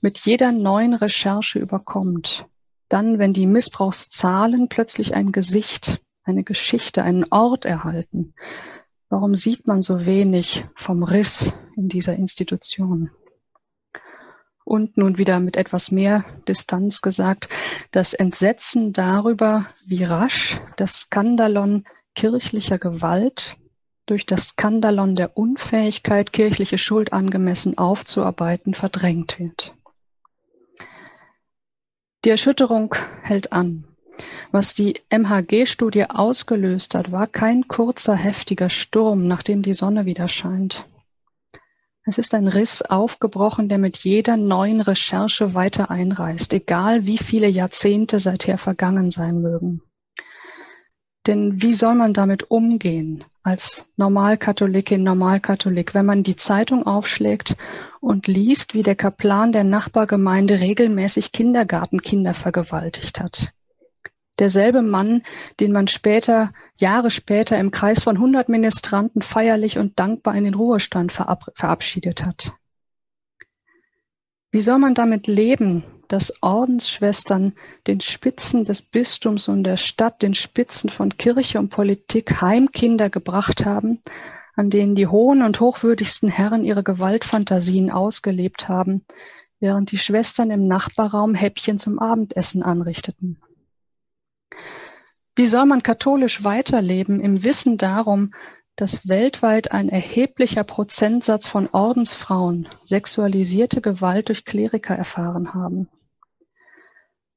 mit 0.00 0.18
jeder 0.18 0.52
neuen 0.52 0.94
Recherche 0.94 1.58
überkommt. 1.58 2.46
Dann, 2.88 3.18
wenn 3.18 3.32
die 3.32 3.46
Missbrauchszahlen 3.46 4.68
plötzlich 4.68 5.14
ein 5.14 5.32
Gesicht, 5.32 6.02
eine 6.22 6.44
Geschichte, 6.44 7.02
einen 7.02 7.24
Ort 7.30 7.64
erhalten. 7.64 8.34
Warum 9.08 9.34
sieht 9.34 9.66
man 9.66 9.80
so 9.80 10.04
wenig 10.04 10.66
vom 10.76 11.02
Riss 11.02 11.52
in 11.76 11.88
dieser 11.88 12.14
Institution? 12.14 13.10
Und 14.64 14.96
nun 14.96 15.18
wieder 15.18 15.40
mit 15.40 15.56
etwas 15.56 15.90
mehr 15.90 16.24
Distanz 16.48 17.02
gesagt, 17.02 17.48
das 17.90 18.14
Entsetzen 18.14 18.92
darüber, 18.92 19.66
wie 19.86 20.04
rasch 20.04 20.58
das 20.76 21.00
Skandalon 21.00 21.84
kirchlicher 22.14 22.78
Gewalt 22.78 23.56
durch 24.06 24.26
das 24.26 24.48
Skandalon 24.48 25.16
der 25.16 25.36
Unfähigkeit, 25.36 26.32
kirchliche 26.32 26.78
Schuld 26.78 27.12
angemessen 27.12 27.78
aufzuarbeiten, 27.78 28.74
verdrängt 28.74 29.38
wird. 29.38 29.74
Die 32.24 32.30
Erschütterung 32.30 32.94
hält 33.22 33.52
an. 33.52 33.84
Was 34.50 34.72
die 34.72 35.00
MHG-Studie 35.10 36.08
ausgelöst 36.08 36.94
hat, 36.94 37.12
war 37.12 37.26
kein 37.26 37.66
kurzer, 37.66 38.14
heftiger 38.14 38.70
Sturm, 38.70 39.26
nachdem 39.26 39.62
die 39.62 39.74
Sonne 39.74 40.06
wieder 40.06 40.28
scheint. 40.28 40.86
Es 42.06 42.18
ist 42.18 42.34
ein 42.34 42.48
Riss 42.48 42.82
aufgebrochen, 42.82 43.70
der 43.70 43.78
mit 43.78 43.96
jeder 43.98 44.36
neuen 44.36 44.82
Recherche 44.82 45.54
weiter 45.54 45.90
einreißt, 45.90 46.52
egal 46.52 47.06
wie 47.06 47.16
viele 47.16 47.48
Jahrzehnte 47.48 48.18
seither 48.18 48.58
vergangen 48.58 49.10
sein 49.10 49.40
mögen. 49.40 49.80
Denn 51.26 51.62
wie 51.62 51.72
soll 51.72 51.94
man 51.94 52.12
damit 52.12 52.50
umgehen 52.50 53.24
als 53.42 53.86
Normalkatholikin, 53.96 55.02
Normalkatholik, 55.02 55.94
wenn 55.94 56.04
man 56.04 56.22
die 56.22 56.36
Zeitung 56.36 56.86
aufschlägt 56.86 57.56
und 58.00 58.26
liest, 58.26 58.74
wie 58.74 58.82
der 58.82 58.96
Kaplan 58.96 59.52
der 59.52 59.64
Nachbargemeinde 59.64 60.60
regelmäßig 60.60 61.32
Kindergartenkinder 61.32 62.34
vergewaltigt 62.34 63.20
hat? 63.20 63.54
Derselbe 64.38 64.82
Mann, 64.82 65.22
den 65.60 65.72
man 65.72 65.86
später, 65.86 66.52
Jahre 66.76 67.10
später 67.10 67.58
im 67.58 67.70
Kreis 67.70 68.02
von 68.02 68.16
100 68.16 68.48
Ministranten 68.48 69.22
feierlich 69.22 69.78
und 69.78 69.98
dankbar 69.98 70.34
in 70.34 70.44
den 70.44 70.54
Ruhestand 70.54 71.12
verabschiedet 71.12 72.24
hat. 72.24 72.52
Wie 74.50 74.60
soll 74.60 74.78
man 74.78 74.94
damit 74.94 75.26
leben, 75.26 75.84
dass 76.08 76.32
Ordensschwestern 76.42 77.54
den 77.86 78.00
Spitzen 78.00 78.64
des 78.64 78.82
Bistums 78.82 79.48
und 79.48 79.64
der 79.64 79.76
Stadt, 79.76 80.22
den 80.22 80.34
Spitzen 80.34 80.90
von 80.90 81.16
Kirche 81.16 81.58
und 81.58 81.70
Politik 81.70 82.40
Heimkinder 82.40 83.10
gebracht 83.10 83.64
haben, 83.64 84.00
an 84.54 84.70
denen 84.70 84.94
die 84.94 85.08
hohen 85.08 85.42
und 85.42 85.60
hochwürdigsten 85.60 86.28
Herren 86.28 86.64
ihre 86.64 86.84
Gewaltfantasien 86.84 87.90
ausgelebt 87.90 88.68
haben, 88.68 89.04
während 89.58 89.90
die 89.90 89.98
Schwestern 89.98 90.50
im 90.50 90.68
Nachbarraum 90.68 91.34
Häppchen 91.34 91.78
zum 91.78 91.98
Abendessen 91.98 92.62
anrichteten. 92.62 93.40
Wie 95.36 95.46
soll 95.46 95.66
man 95.66 95.82
katholisch 95.82 96.44
weiterleben 96.44 97.20
im 97.20 97.42
Wissen 97.44 97.76
darum, 97.76 98.32
dass 98.76 99.08
weltweit 99.08 99.72
ein 99.72 99.88
erheblicher 99.88 100.64
Prozentsatz 100.64 101.46
von 101.46 101.68
Ordensfrauen 101.70 102.68
sexualisierte 102.84 103.80
Gewalt 103.80 104.28
durch 104.28 104.44
Kleriker 104.44 104.94
erfahren 104.96 105.54
haben. 105.54 105.88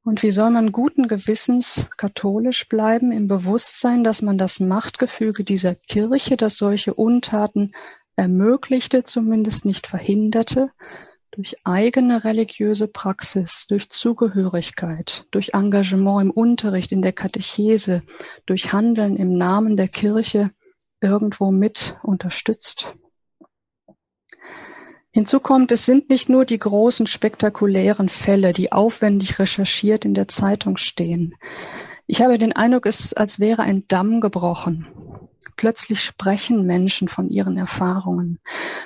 Und 0.03 0.23
wie 0.23 0.31
soll 0.31 0.49
man 0.49 0.71
guten 0.71 1.07
Gewissens 1.07 1.89
katholisch 1.97 2.69
bleiben 2.69 3.11
im 3.11 3.27
Bewusstsein, 3.27 4.03
dass 4.03 4.21
man 4.21 4.37
das 4.37 4.59
Machtgefüge 4.59 5.43
dieser 5.43 5.75
Kirche, 5.75 6.37
das 6.37 6.57
solche 6.57 6.93
Untaten 6.93 7.73
ermöglichte, 8.15 9.03
zumindest 9.03 9.65
nicht 9.65 9.85
verhinderte, 9.85 10.71
durch 11.37 11.55
eigene 11.63 12.23
religiöse 12.23 12.87
Praxis, 12.87 13.67
durch 13.67 13.91
Zugehörigkeit, 13.91 15.27
durch 15.29 15.51
Engagement 15.53 16.23
im 16.23 16.31
Unterricht, 16.31 16.91
in 16.91 17.03
der 17.03 17.13
Katechese, 17.13 18.01
durch 18.47 18.73
Handeln 18.73 19.15
im 19.15 19.37
Namen 19.37 19.77
der 19.77 19.87
Kirche 19.87 20.49
irgendwo 20.99 21.51
mit 21.51 21.95
unterstützt. 22.01 22.95
Hinzu 25.11 25.39
kommt, 25.39 25.71
es 25.71 25.85
sind 25.85 26.09
nicht 26.09 26.27
nur 26.27 26.43
die 26.43 26.57
großen 26.57 27.05
spektakulären 27.05 28.09
Fälle, 28.09 28.51
die 28.51 28.71
aufwendig 28.71 29.37
recherchiert 29.37 30.05
in 30.05 30.15
der 30.15 30.27
Zeitung 30.27 30.75
stehen. 30.75 31.35
Ich 32.07 32.23
habe 32.23 32.39
den 32.39 32.53
Eindruck, 32.53 32.87
es 32.87 33.13
als 33.13 33.39
wäre 33.39 33.61
ein 33.61 33.87
Damm 33.87 34.21
gebrochen. 34.21 34.87
Plötzlich 35.57 36.01
sprechen 36.01 36.67
Menschen 36.67 37.07
von 37.07 37.29
ihren 37.29 37.57
Erfahrungen, 37.57 38.39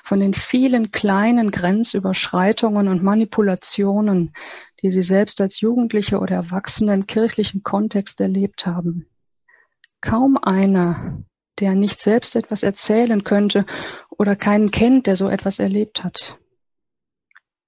von 0.04 0.22
den 0.22 0.34
vielen 0.34 0.92
kleinen 0.92 1.52
Grenzüberschreitungen 1.52 2.88
und 2.88 3.04
Manipulationen, 3.04 4.34
die 4.82 4.90
sie 4.90 5.04
selbst 5.04 5.42
als 5.42 5.60
Jugendliche 5.60 6.20
oder 6.20 6.36
Erwachsene 6.36 6.94
im 6.94 7.08
kirchlichen 7.08 7.62
Kontext 7.62 8.22
erlebt 8.22 8.66
haben. 8.66 9.06
Kaum 10.00 10.38
einer 10.38 11.24
der 11.60 11.76
nicht 11.76 12.02
selbst 12.02 12.36
etwas 12.36 12.64
erzählen 12.64 13.24
könnte 13.24 13.66
oder 14.10 14.36
keinen 14.36 14.72
kennt, 14.72 15.06
der 15.08 15.16
so 15.16 15.28
etwas 15.28 15.60
erlebt 15.60 16.04
hat. 16.04 16.40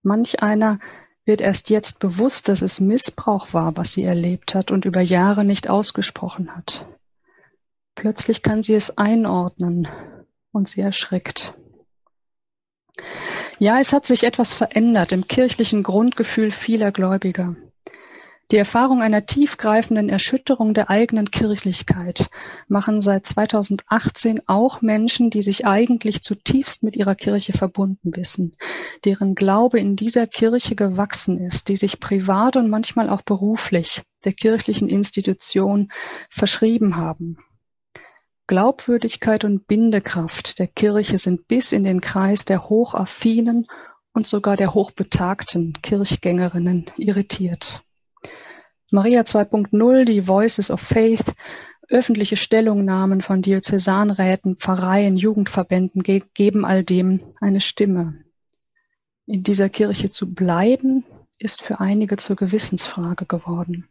Manch 0.02 0.42
einer 0.42 0.80
wird 1.26 1.42
erst 1.42 1.70
jetzt 1.70 2.00
bewusst, 2.00 2.50
dass 2.50 2.62
es 2.62 2.80
Missbrauch 2.80 3.54
war, 3.54 3.78
was 3.78 3.94
sie 3.94 4.04
erlebt 4.04 4.56
hat 4.56 4.72
und 4.72 4.86
über 4.86 5.02
Jahre 5.02 5.46
nicht 5.46 5.70
ausgesprochen 5.70 6.56
hat. 6.56 6.88
Plötzlich 7.96 8.42
kann 8.42 8.64
sie 8.64 8.74
es 8.74 8.98
einordnen 8.98 9.88
und 10.52 10.68
sie 10.68 10.82
erschrickt. 10.82 11.54
Ja, 13.60 13.80
es 13.80 13.94
hat 13.94 14.06
sich 14.06 14.24
etwas 14.24 14.54
verändert 14.54 15.12
im 15.12 15.28
kirchlichen 15.28 15.84
Grundgefühl 15.84 16.52
vieler 16.52 16.92
Gläubiger. 16.92 17.56
Die 18.52 18.58
Erfahrung 18.58 19.02
einer 19.02 19.26
tiefgreifenden 19.26 20.10
Erschütterung 20.10 20.74
der 20.74 20.90
eigenen 20.90 21.32
Kirchlichkeit 21.32 22.30
machen 22.68 23.02
seit 23.02 23.26
2018 23.26 24.42
auch 24.48 24.82
Menschen, 24.82 25.30
die 25.30 25.42
sich 25.42 25.66
eigentlich 25.66 26.22
zutiefst 26.22 26.84
mit 26.84 26.96
ihrer 26.96 27.16
Kirche 27.16 27.54
verbunden 27.54 28.16
wissen, 28.16 28.56
deren 29.06 29.34
Glaube 29.34 29.80
in 29.80 29.96
dieser 29.96 30.28
Kirche 30.28 30.76
gewachsen 30.76 31.40
ist, 31.40 31.68
die 31.68 31.78
sich 31.78 32.00
privat 32.00 32.58
und 32.58 32.70
manchmal 32.70 33.10
auch 33.10 33.22
beruflich 33.22 34.04
der 34.26 34.34
kirchlichen 34.34 34.90
Institution 34.90 35.92
verschrieben 36.30 36.98
haben. 36.98 37.38
Glaubwürdigkeit 38.48 39.46
und 39.46 39.68
Bindekraft 39.68 40.60
der 40.60 40.68
Kirche 40.68 41.18
sind 41.18 41.48
bis 41.48 41.72
in 41.72 41.84
den 41.84 42.02
Kreis 42.02 42.46
der 42.46 42.70
hochaffinen 42.70 43.68
und 44.14 44.28
sogar 44.28 44.58
der 44.58 44.74
hochbetagten 44.74 45.74
Kirchgängerinnen 45.82 46.92
irritiert. 46.98 47.84
Maria 48.92 49.22
2.0, 49.22 50.06
die 50.06 50.28
Voices 50.28 50.70
of 50.70 50.82
Faith, 50.82 51.34
öffentliche 51.90 52.38
Stellungnahmen 52.38 53.22
von 53.22 53.42
Diözesanräten, 53.42 54.58
Pfarreien, 54.58 55.16
Jugendverbänden 55.16 56.04
ge 56.04 56.24
geben 56.34 56.66
all 56.66 56.84
dem 56.84 57.22
eine 57.40 57.62
Stimme. 57.62 58.24
In 59.26 59.44
dieser 59.44 59.70
Kirche 59.70 60.10
zu 60.10 60.34
bleiben, 60.34 61.06
ist 61.40 61.62
für 61.62 61.80
einige 61.80 62.18
zur 62.18 62.36
Gewissensfrage 62.36 63.26
geworden. 63.26 63.90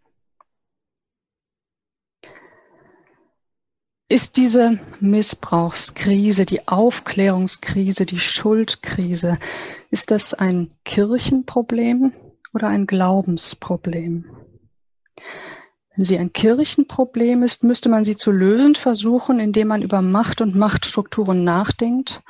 Ist 4.12 4.36
diese 4.36 4.78
Missbrauchskrise, 5.00 6.44
die 6.44 6.68
Aufklärungskrise, 6.68 8.04
die 8.04 8.20
Schuldkrise, 8.20 9.38
ist 9.90 10.10
das 10.10 10.34
ein 10.34 10.70
Kirchenproblem 10.84 12.12
oder 12.52 12.68
ein 12.68 12.86
Glaubensproblem? 12.86 14.26
Wenn 15.96 16.04
sie 16.04 16.18
ein 16.18 16.30
Kirchenproblem 16.30 17.42
ist, 17.42 17.64
müsste 17.64 17.88
man 17.88 18.04
sie 18.04 18.14
zu 18.14 18.32
lösen 18.32 18.74
versuchen, 18.74 19.40
indem 19.40 19.68
man 19.68 19.80
über 19.80 20.02
Macht 20.02 20.42
und 20.42 20.54
Machtstrukturen 20.54 21.42
nachdenkt 21.42 22.20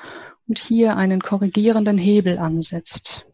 und 0.47 0.61
hier 0.61 0.97
einen 0.97 1.21
korrigierenden 1.21 1.99
Hebel 1.99 2.39
ansetzt. 2.39 3.27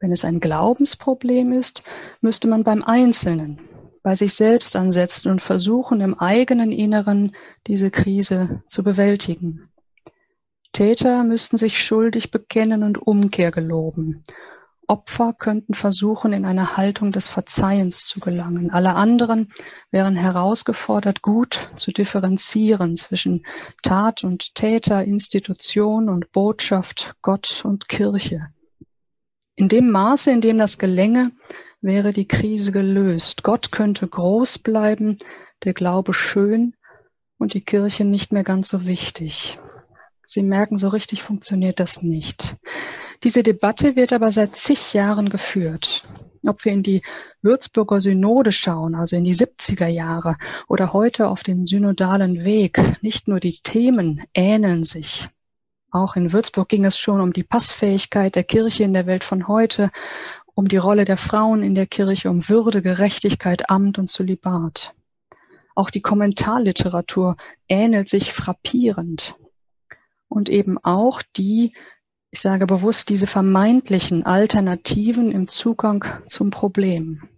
Wenn 0.00 0.12
es 0.12 0.22
ein 0.22 0.38
Glaubensproblem 0.38 1.54
ist, 1.54 1.82
müsste 2.20 2.46
man 2.46 2.62
beim 2.62 2.82
Einzelnen, 2.82 3.58
bei 4.06 4.14
sich 4.14 4.34
selbst 4.34 4.76
ansetzen 4.76 5.32
und 5.32 5.42
versuchen, 5.42 6.00
im 6.00 6.16
eigenen 6.16 6.70
Inneren 6.70 7.34
diese 7.66 7.90
Krise 7.90 8.62
zu 8.68 8.84
bewältigen. 8.84 9.68
Täter 10.70 11.24
müssten 11.24 11.56
sich 11.56 11.82
schuldig 11.82 12.30
bekennen 12.30 12.84
und 12.84 13.04
Umkehr 13.04 13.50
geloben 13.50 14.22
Opfer 14.88 15.34
könnten 15.36 15.74
versuchen, 15.74 16.32
in 16.32 16.44
eine 16.44 16.76
Haltung 16.76 17.10
des 17.10 17.26
Verzeihens 17.26 18.06
zu 18.06 18.20
gelangen. 18.20 18.70
Alle 18.70 18.94
anderen 18.94 19.52
wären 19.90 20.14
herausgefordert, 20.14 21.22
gut 21.22 21.70
zu 21.74 21.90
differenzieren 21.90 22.94
zwischen 22.94 23.44
Tat 23.82 24.22
und 24.22 24.54
Täter, 24.54 25.02
Institution 25.02 26.08
und 26.08 26.30
Botschaft, 26.30 27.16
Gott 27.22 27.62
und 27.64 27.88
Kirche. 27.88 28.46
In 29.56 29.68
dem 29.68 29.90
Maße, 29.90 30.30
in 30.30 30.40
dem 30.40 30.58
das 30.58 30.78
gelänge, 30.78 31.32
wäre 31.80 32.12
die 32.12 32.28
Krise 32.28 32.72
gelöst. 32.72 33.42
Gott 33.42 33.72
könnte 33.72 34.06
groß 34.06 34.58
bleiben, 34.58 35.16
der 35.64 35.74
Glaube 35.74 36.14
schön 36.14 36.74
und 37.38 37.54
die 37.54 37.60
Kirche 37.60 38.04
nicht 38.04 38.32
mehr 38.32 38.44
ganz 38.44 38.68
so 38.68 38.86
wichtig. 38.86 39.58
Sie 40.24 40.42
merken, 40.42 40.76
so 40.76 40.88
richtig 40.88 41.22
funktioniert 41.22 41.78
das 41.78 42.02
nicht. 42.02 42.56
Diese 43.22 43.42
Debatte 43.42 43.94
wird 43.94 44.12
aber 44.12 44.32
seit 44.32 44.56
zig 44.56 44.92
Jahren 44.92 45.28
geführt. 45.28 46.02
Ob 46.44 46.64
wir 46.64 46.72
in 46.72 46.82
die 46.82 47.02
Würzburger 47.42 48.00
Synode 48.00 48.52
schauen, 48.52 48.94
also 48.94 49.16
in 49.16 49.24
die 49.24 49.34
70er 49.34 49.86
Jahre 49.86 50.36
oder 50.68 50.92
heute 50.92 51.28
auf 51.28 51.42
den 51.42 51.66
synodalen 51.66 52.44
Weg, 52.44 52.80
nicht 53.02 53.28
nur 53.28 53.40
die 53.40 53.60
Themen 53.62 54.24
ähneln 54.34 54.82
sich. 54.82 55.28
Auch 55.90 56.16
in 56.16 56.32
Würzburg 56.32 56.68
ging 56.68 56.84
es 56.84 56.98
schon 56.98 57.20
um 57.20 57.32
die 57.32 57.44
Passfähigkeit 57.44 58.34
der 58.34 58.44
Kirche 58.44 58.82
in 58.82 58.92
der 58.92 59.06
Welt 59.06 59.24
von 59.24 59.48
heute, 59.48 59.90
um 60.56 60.68
die 60.68 60.78
Rolle 60.78 61.04
der 61.04 61.18
Frauen 61.18 61.62
in 61.62 61.74
der 61.74 61.86
Kirche, 61.86 62.30
um 62.30 62.48
Würde, 62.48 62.80
Gerechtigkeit, 62.80 63.68
Amt 63.68 63.98
und 63.98 64.08
Zölibat. 64.08 64.94
Auch 65.74 65.90
die 65.90 66.00
Kommentarliteratur 66.00 67.36
ähnelt 67.68 68.08
sich 68.08 68.32
frappierend 68.32 69.36
und 70.28 70.48
eben 70.48 70.78
auch 70.82 71.20
die, 71.36 71.74
ich 72.30 72.40
sage 72.40 72.66
bewusst, 72.66 73.10
diese 73.10 73.26
vermeintlichen 73.26 74.24
Alternativen 74.24 75.30
im 75.30 75.46
Zugang 75.46 76.06
zum 76.26 76.48
Problem. 76.48 77.28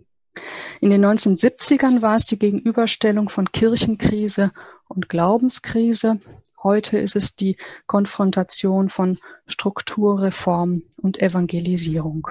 In 0.80 0.90
den 0.90 1.04
1970ern 1.04 2.02
war 2.02 2.14
es 2.14 2.26
die 2.26 2.38
Gegenüberstellung 2.38 3.28
von 3.28 3.50
Kirchenkrise 3.50 4.52
und 4.86 5.08
Glaubenskrise. 5.08 6.20
Heute 6.62 6.98
ist 6.98 7.16
es 7.16 7.34
die 7.34 7.56
Konfrontation 7.88 8.88
von 8.88 9.18
Strukturreform 9.46 10.84
und 11.02 11.20
Evangelisierung. 11.20 12.28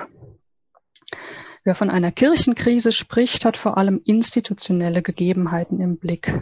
Wer 1.63 1.76
von 1.76 1.89
einer 1.89 2.12
Kirchenkrise 2.12 2.91
spricht, 2.91 3.46
hat 3.46 3.58
vor 3.58 3.78
allem 3.78 4.02
institutionelle 4.06 5.02
Gegebenheiten 5.02 5.82
im 5.82 5.98
Blick. 5.98 6.41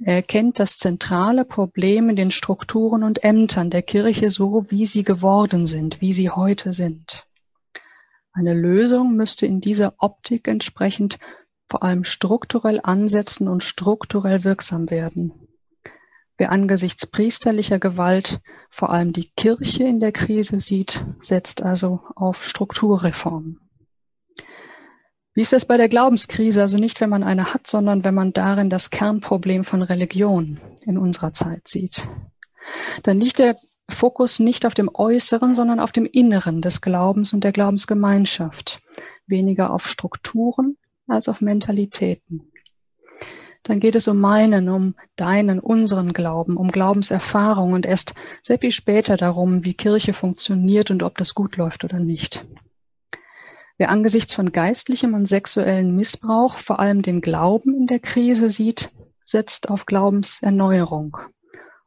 Er 0.00 0.14
erkennt 0.14 0.60
das 0.60 0.78
zentrale 0.78 1.44
Problem 1.44 2.08
in 2.08 2.16
den 2.16 2.30
Strukturen 2.30 3.02
und 3.02 3.24
Ämtern 3.24 3.70
der 3.70 3.82
Kirche 3.82 4.30
so, 4.30 4.66
wie 4.68 4.86
sie 4.86 5.02
geworden 5.02 5.66
sind, 5.66 6.00
wie 6.00 6.12
sie 6.12 6.30
heute 6.30 6.72
sind. 6.72 7.26
Eine 8.32 8.54
Lösung 8.54 9.16
müsste 9.16 9.46
in 9.46 9.60
dieser 9.60 9.94
Optik 9.98 10.46
entsprechend 10.46 11.18
vor 11.68 11.82
allem 11.82 12.04
strukturell 12.04 12.80
ansetzen 12.82 13.48
und 13.48 13.64
strukturell 13.64 14.44
wirksam 14.44 14.90
werden. 14.90 15.32
Wer 16.36 16.52
angesichts 16.52 17.06
priesterlicher 17.06 17.80
Gewalt 17.80 18.40
vor 18.70 18.90
allem 18.90 19.12
die 19.12 19.30
Kirche 19.36 19.82
in 19.84 19.98
der 19.98 20.12
Krise 20.12 20.60
sieht, 20.60 21.04
setzt 21.20 21.62
also 21.62 22.00
auf 22.14 22.44
Strukturreformen. 22.44 23.67
Wie 25.38 25.42
ist 25.42 25.52
das 25.52 25.66
bei 25.66 25.76
der 25.76 25.88
Glaubenskrise? 25.88 26.62
Also 26.62 26.78
nicht, 26.78 27.00
wenn 27.00 27.10
man 27.10 27.22
eine 27.22 27.54
hat, 27.54 27.68
sondern 27.68 28.02
wenn 28.02 28.12
man 28.12 28.32
darin 28.32 28.70
das 28.70 28.90
Kernproblem 28.90 29.62
von 29.62 29.82
Religion 29.82 30.58
in 30.84 30.98
unserer 30.98 31.32
Zeit 31.32 31.68
sieht. 31.68 32.08
Dann 33.04 33.20
liegt 33.20 33.38
der 33.38 33.56
Fokus 33.88 34.40
nicht 34.40 34.66
auf 34.66 34.74
dem 34.74 34.90
Äußeren, 34.92 35.54
sondern 35.54 35.78
auf 35.78 35.92
dem 35.92 36.06
Inneren 36.06 36.60
des 36.60 36.80
Glaubens 36.80 37.34
und 37.34 37.44
der 37.44 37.52
Glaubensgemeinschaft. 37.52 38.80
Weniger 39.28 39.72
auf 39.72 39.86
Strukturen 39.86 40.76
als 41.06 41.28
auf 41.28 41.40
Mentalitäten. 41.40 42.50
Dann 43.62 43.78
geht 43.78 43.94
es 43.94 44.08
um 44.08 44.18
meinen, 44.18 44.68
um 44.68 44.96
deinen, 45.14 45.60
unseren 45.60 46.14
Glauben, 46.14 46.56
um 46.56 46.72
Glaubenserfahrung 46.72 47.74
und 47.74 47.86
erst 47.86 48.12
sehr 48.42 48.58
viel 48.58 48.72
später 48.72 49.16
darum, 49.16 49.64
wie 49.64 49.74
Kirche 49.74 50.14
funktioniert 50.14 50.90
und 50.90 51.04
ob 51.04 51.16
das 51.16 51.32
gut 51.36 51.56
läuft 51.56 51.84
oder 51.84 52.00
nicht. 52.00 52.44
Wer 53.78 53.90
angesichts 53.90 54.34
von 54.34 54.50
geistlichem 54.50 55.14
und 55.14 55.26
sexuellem 55.26 55.94
Missbrauch 55.94 56.56
vor 56.56 56.80
allem 56.80 57.00
den 57.00 57.20
Glauben 57.20 57.76
in 57.76 57.86
der 57.86 58.00
Krise 58.00 58.50
sieht, 58.50 58.90
setzt 59.24 59.70
auf 59.70 59.86
Glaubenserneuerung, 59.86 61.16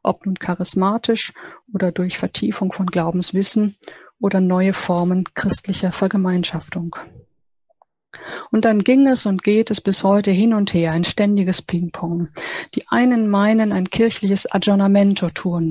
ob 0.02 0.24
nun 0.24 0.38
charismatisch 0.38 1.34
oder 1.74 1.92
durch 1.92 2.16
Vertiefung 2.16 2.72
von 2.72 2.86
Glaubenswissen 2.86 3.76
oder 4.18 4.40
neue 4.40 4.72
Formen 4.72 5.24
christlicher 5.34 5.92
Vergemeinschaftung. 5.92 6.96
Und 8.50 8.64
dann 8.64 8.78
ging 8.78 9.06
es 9.06 9.26
und 9.26 9.42
geht 9.42 9.70
es 9.70 9.82
bis 9.82 10.02
heute 10.02 10.30
hin 10.30 10.54
und 10.54 10.72
her, 10.72 10.92
ein 10.92 11.04
ständiges 11.04 11.60
Ping-Pong. 11.60 12.28
Die 12.74 12.88
einen 12.88 13.28
meinen 13.28 13.70
ein 13.70 13.86
kirchliches 13.86 14.50
Aggiornamento 14.50 15.28
tun 15.28 15.68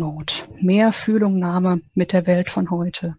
mehr 0.59 0.91
Fühlungnahme 0.91 1.81
mit 1.95 2.13
der 2.13 2.27
Welt 2.27 2.51
von 2.51 2.69
heute. 2.69 3.15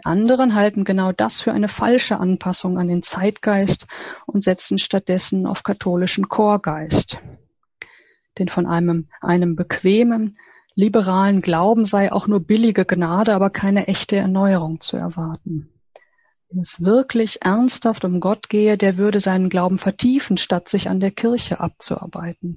Die 0.00 0.06
anderen 0.06 0.54
halten 0.54 0.84
genau 0.84 1.12
das 1.12 1.42
für 1.42 1.52
eine 1.52 1.68
falsche 1.68 2.18
Anpassung 2.18 2.78
an 2.78 2.88
den 2.88 3.02
Zeitgeist 3.02 3.86
und 4.24 4.42
setzen 4.42 4.78
stattdessen 4.78 5.46
auf 5.46 5.62
katholischen 5.62 6.30
Chorgeist. 6.30 7.18
Denn 8.38 8.48
von 8.48 8.64
einem, 8.64 9.08
einem 9.20 9.56
bequemen, 9.56 10.38
liberalen 10.74 11.42
Glauben 11.42 11.84
sei 11.84 12.10
auch 12.12 12.26
nur 12.28 12.40
billige 12.40 12.86
Gnade, 12.86 13.34
aber 13.34 13.50
keine 13.50 13.88
echte 13.88 14.16
Erneuerung 14.16 14.80
zu 14.80 14.96
erwarten. 14.96 15.68
Wenn 16.48 16.62
es 16.62 16.82
wirklich 16.82 17.42
ernsthaft 17.42 18.02
um 18.06 18.20
Gott 18.20 18.48
gehe, 18.48 18.78
der 18.78 18.96
würde 18.96 19.20
seinen 19.20 19.50
Glauben 19.50 19.76
vertiefen, 19.76 20.38
statt 20.38 20.70
sich 20.70 20.88
an 20.88 21.00
der 21.00 21.10
Kirche 21.10 21.60
abzuarbeiten. 21.60 22.56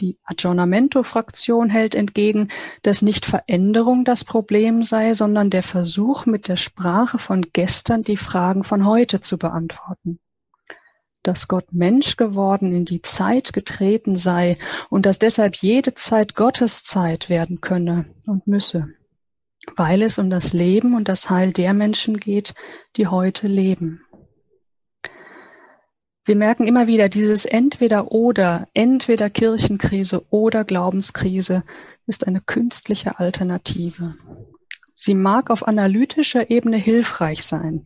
Die 0.00 0.18
Aggiornamento-Fraktion 0.24 1.70
hält 1.70 1.94
entgegen, 1.94 2.48
dass 2.82 3.02
nicht 3.02 3.26
Veränderung 3.26 4.04
das 4.04 4.24
Problem 4.24 4.82
sei, 4.82 5.14
sondern 5.14 5.50
der 5.50 5.62
Versuch, 5.62 6.26
mit 6.26 6.48
der 6.48 6.56
Sprache 6.56 7.18
von 7.18 7.42
gestern 7.52 8.02
die 8.02 8.16
Fragen 8.16 8.64
von 8.64 8.86
heute 8.86 9.20
zu 9.20 9.38
beantworten. 9.38 10.18
Dass 11.22 11.46
Gott 11.46 11.72
Mensch 11.72 12.16
geworden 12.16 12.72
in 12.72 12.84
die 12.84 13.02
Zeit 13.02 13.52
getreten 13.52 14.16
sei 14.16 14.58
und 14.90 15.06
dass 15.06 15.18
deshalb 15.18 15.56
jede 15.56 15.94
Zeit 15.94 16.34
Gottes 16.34 16.82
Zeit 16.82 17.28
werden 17.28 17.60
könne 17.60 18.06
und 18.26 18.46
müsse, 18.48 18.88
weil 19.76 20.02
es 20.02 20.18
um 20.18 20.28
das 20.28 20.52
Leben 20.52 20.94
und 20.96 21.08
das 21.08 21.30
Heil 21.30 21.52
der 21.52 21.72
Menschen 21.72 22.18
geht, 22.18 22.54
die 22.96 23.06
heute 23.06 23.46
leben. 23.46 24.03
Wir 26.26 26.36
merken 26.36 26.66
immer 26.66 26.86
wieder, 26.86 27.10
dieses 27.10 27.44
entweder 27.44 28.10
oder, 28.10 28.66
entweder 28.72 29.28
Kirchenkrise 29.28 30.24
oder 30.30 30.64
Glaubenskrise 30.64 31.64
ist 32.06 32.26
eine 32.26 32.40
künstliche 32.40 33.18
Alternative. 33.18 34.14
Sie 34.94 35.14
mag 35.14 35.50
auf 35.50 35.68
analytischer 35.68 36.50
Ebene 36.50 36.78
hilfreich 36.78 37.44
sein, 37.44 37.84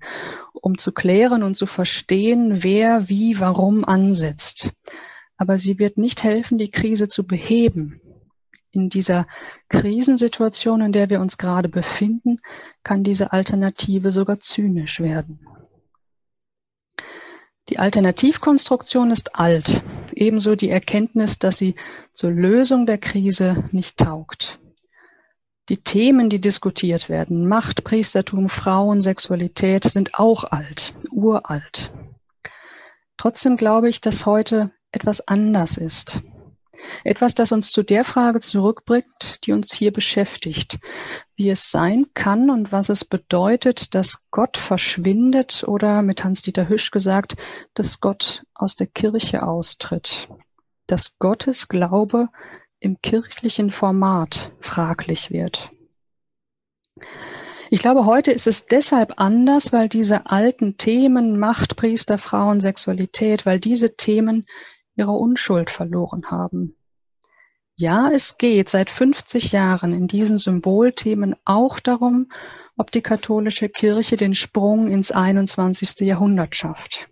um 0.53 0.79
zu 0.79 0.93
klären 0.93 1.43
und 1.43 1.57
zu 1.57 1.67
verstehen, 1.67 2.63
wer 2.63 3.09
wie 3.09 3.41
warum 3.41 3.85
ansetzt. 3.85 4.71
Aber 5.37 5.59
sie 5.59 5.81
wird 5.81 5.99
nicht 5.99 6.23
helfen, 6.23 6.59
die 6.59 6.71
Krise 6.71 7.09
zu 7.09 7.27
beheben. 7.27 8.01
In 8.71 8.89
dieser 8.89 9.27
Krisensituation, 9.69 10.81
in 10.81 10.93
der 10.93 11.11
wir 11.11 11.21
uns 11.21 11.39
gerade 11.39 11.69
befinden, 11.69 12.39
kann 12.85 13.03
diese 13.03 13.33
Alternative 13.33 14.13
sogar 14.13 14.39
zynisch 14.39 15.01
werden. 15.01 15.41
Die 17.69 17.79
Alternativkonstruktion 17.79 19.11
ist 19.11 19.37
alt, 19.37 19.83
ebenso 20.15 20.55
die 20.55 20.71
Erkenntnis, 20.71 21.39
dass 21.39 21.59
sie 21.59 21.75
zur 22.13 22.31
Lösung 22.31 22.87
der 22.87 22.99
Krise 22.99 23.65
nicht 23.73 23.99
taugt. 23.99 24.59
Die 25.69 25.77
Themen, 25.77 26.31
die 26.31 26.41
diskutiert 26.41 27.11
werden, 27.11 27.47
Macht, 27.47 27.85
Priestertum, 27.85 28.49
Frauen, 28.49 29.03
Sexualität, 29.03 29.85
sind 29.85 30.15
auch 30.15 30.45
alt, 30.45 30.95
uralt. 31.11 31.93
Trotzdem 33.19 33.59
glaube 33.59 33.91
ich, 33.91 34.01
dass 34.01 34.25
heute 34.25 34.71
etwas 34.93 35.27
anders 35.29 35.77
ist. 35.77 36.23
Etwas, 37.05 37.35
das 37.35 37.53
uns 37.53 37.73
zu 37.73 37.83
der 37.83 38.05
Frage 38.05 38.41
zurückbringt, 38.41 39.45
die 39.45 39.53
uns 39.53 39.73
hier 39.73 39.93
beschäftigt, 39.93 40.79
wie 41.37 41.51
es 41.51 41.71
sein 41.71 42.07
kann 42.15 42.51
und 42.51 42.73
was 42.73 42.89
es 42.89 43.05
bedeutet, 43.05 43.95
dass 43.95 44.29
Gott 44.31 44.57
verschwindet 44.57 45.65
oder 45.67 46.03
mit 46.03 46.25
Hans-Dieter 46.25 46.69
Hüsch 46.69 46.91
gesagt, 46.91 47.37
dass 47.75 48.01
Gott 48.01 48.45
aus 48.55 48.77
der 48.77 48.87
Kirche 48.87 49.43
austritt, 49.43 50.29
dass 50.87 51.19
Gottes 51.19 51.69
Glaube 51.69 52.29
im 52.81 53.01
kirchlichen 53.01 53.71
Format 53.71 54.53
fraglich 54.61 55.31
wird. 55.31 55.71
Ich 57.71 57.81
glaube, 57.81 58.07
heute 58.07 58.33
ist 58.33 58.47
es 58.47 58.67
deshalb 58.67 59.15
anders, 59.21 59.73
weil 59.73 59.91
diese 59.91 60.27
alten 60.27 60.79
Themen 60.79 61.39
Macht, 61.39 61.77
Priester, 61.77 62.17
Frauen, 62.17 62.61
Sexualität, 62.61 63.45
weil 63.45 63.61
diese 63.61 63.95
Themen 63.95 64.47
ihre 64.97 65.13
Unschuld 65.13 65.69
verloren 65.69 66.31
haben. 66.31 66.78
Ja, 67.81 68.11
es 68.11 68.39
geht 68.39 68.69
seit 68.69 68.91
50 68.91 69.53
Jahren 69.53 69.93
in 69.93 70.09
diesen 70.09 70.37
Symbolthemen 70.37 71.37
auch 71.45 71.79
darum, 71.79 72.29
ob 72.77 72.91
die 72.91 73.03
katholische 73.03 73.69
Kirche 73.69 74.17
den 74.17 74.35
Sprung 74.35 74.89
ins 74.89 75.13
21. 75.13 76.01
Jahrhundert 76.01 76.57
schafft. 76.57 77.09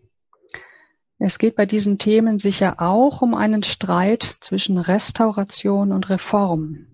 Es 1.20 1.38
geht 1.38 1.54
bei 1.54 1.66
diesen 1.66 1.98
Themen 1.98 2.40
sicher 2.40 2.80
auch 2.80 3.22
um 3.22 3.36
einen 3.36 3.62
Streit 3.62 4.24
zwischen 4.24 4.78
Restauration 4.78 5.92
und 5.92 6.10
Reform. 6.10 6.88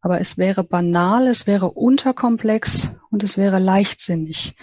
Aber 0.00 0.18
es 0.18 0.36
wäre 0.36 0.64
banal, 0.64 1.28
es 1.28 1.46
wäre 1.46 1.70
unterkomplex 1.70 2.90
und 3.08 3.22
es 3.22 3.38
wäre 3.38 3.60
leichtsinnig, 3.60 4.56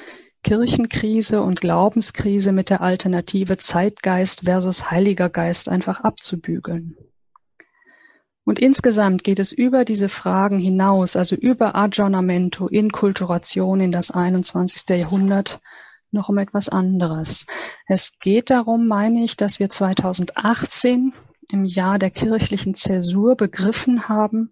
Kirchenkrise 0.44 1.42
und 1.42 1.62
Glaubenskrise 1.62 2.52
mit 2.52 2.70
der 2.72 2.82
Alternative 2.82 3.56
Zeitgeist 3.56 4.42
versus 4.42 4.92
Heiliger 4.92 5.30
Geist 5.30 5.70
einfach 5.70 6.02
abzubügeln. 6.02 6.98
Und 8.44 8.60
insgesamt 8.60 9.24
geht 9.24 9.40
es 9.40 9.52
über 9.52 9.86
diese 9.86 10.10
Fragen 10.10 10.58
hinaus, 10.58 11.16
also 11.16 11.36
über 11.36 11.76
Aggiornamento, 11.76 12.68
Inkulturation 12.68 13.82
in 13.82 13.92
das 13.92 14.10
21. 14.10 14.90
Jahrhundert, 14.90 15.60
noch 16.12 16.28
um 16.28 16.38
etwas 16.40 16.68
anderes. 16.68 17.46
Es 17.88 18.18
geht 18.20 18.50
darum, 18.50 18.88
meine 18.88 19.24
ich, 19.24 19.38
dass 19.38 19.60
wir 19.60 19.70
2018 19.70 21.14
im 21.50 21.66
Jahr 21.66 22.00
der 22.00 22.12
kirchlichen 22.12 22.74
Zäsur 22.74 23.36
begriffen 23.36 24.10
haben, 24.10 24.52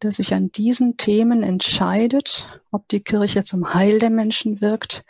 dass 0.00 0.16
sich 0.16 0.34
an 0.34 0.50
diesen 0.50 0.96
Themen 0.96 1.42
entscheidet, 1.42 2.60
ob 2.70 2.88
die 2.88 3.00
Kirche 3.00 3.44
zum 3.44 3.72
Heil 3.72 3.98
der 3.98 4.10
Menschen 4.10 4.60
wirkt 4.60 5.04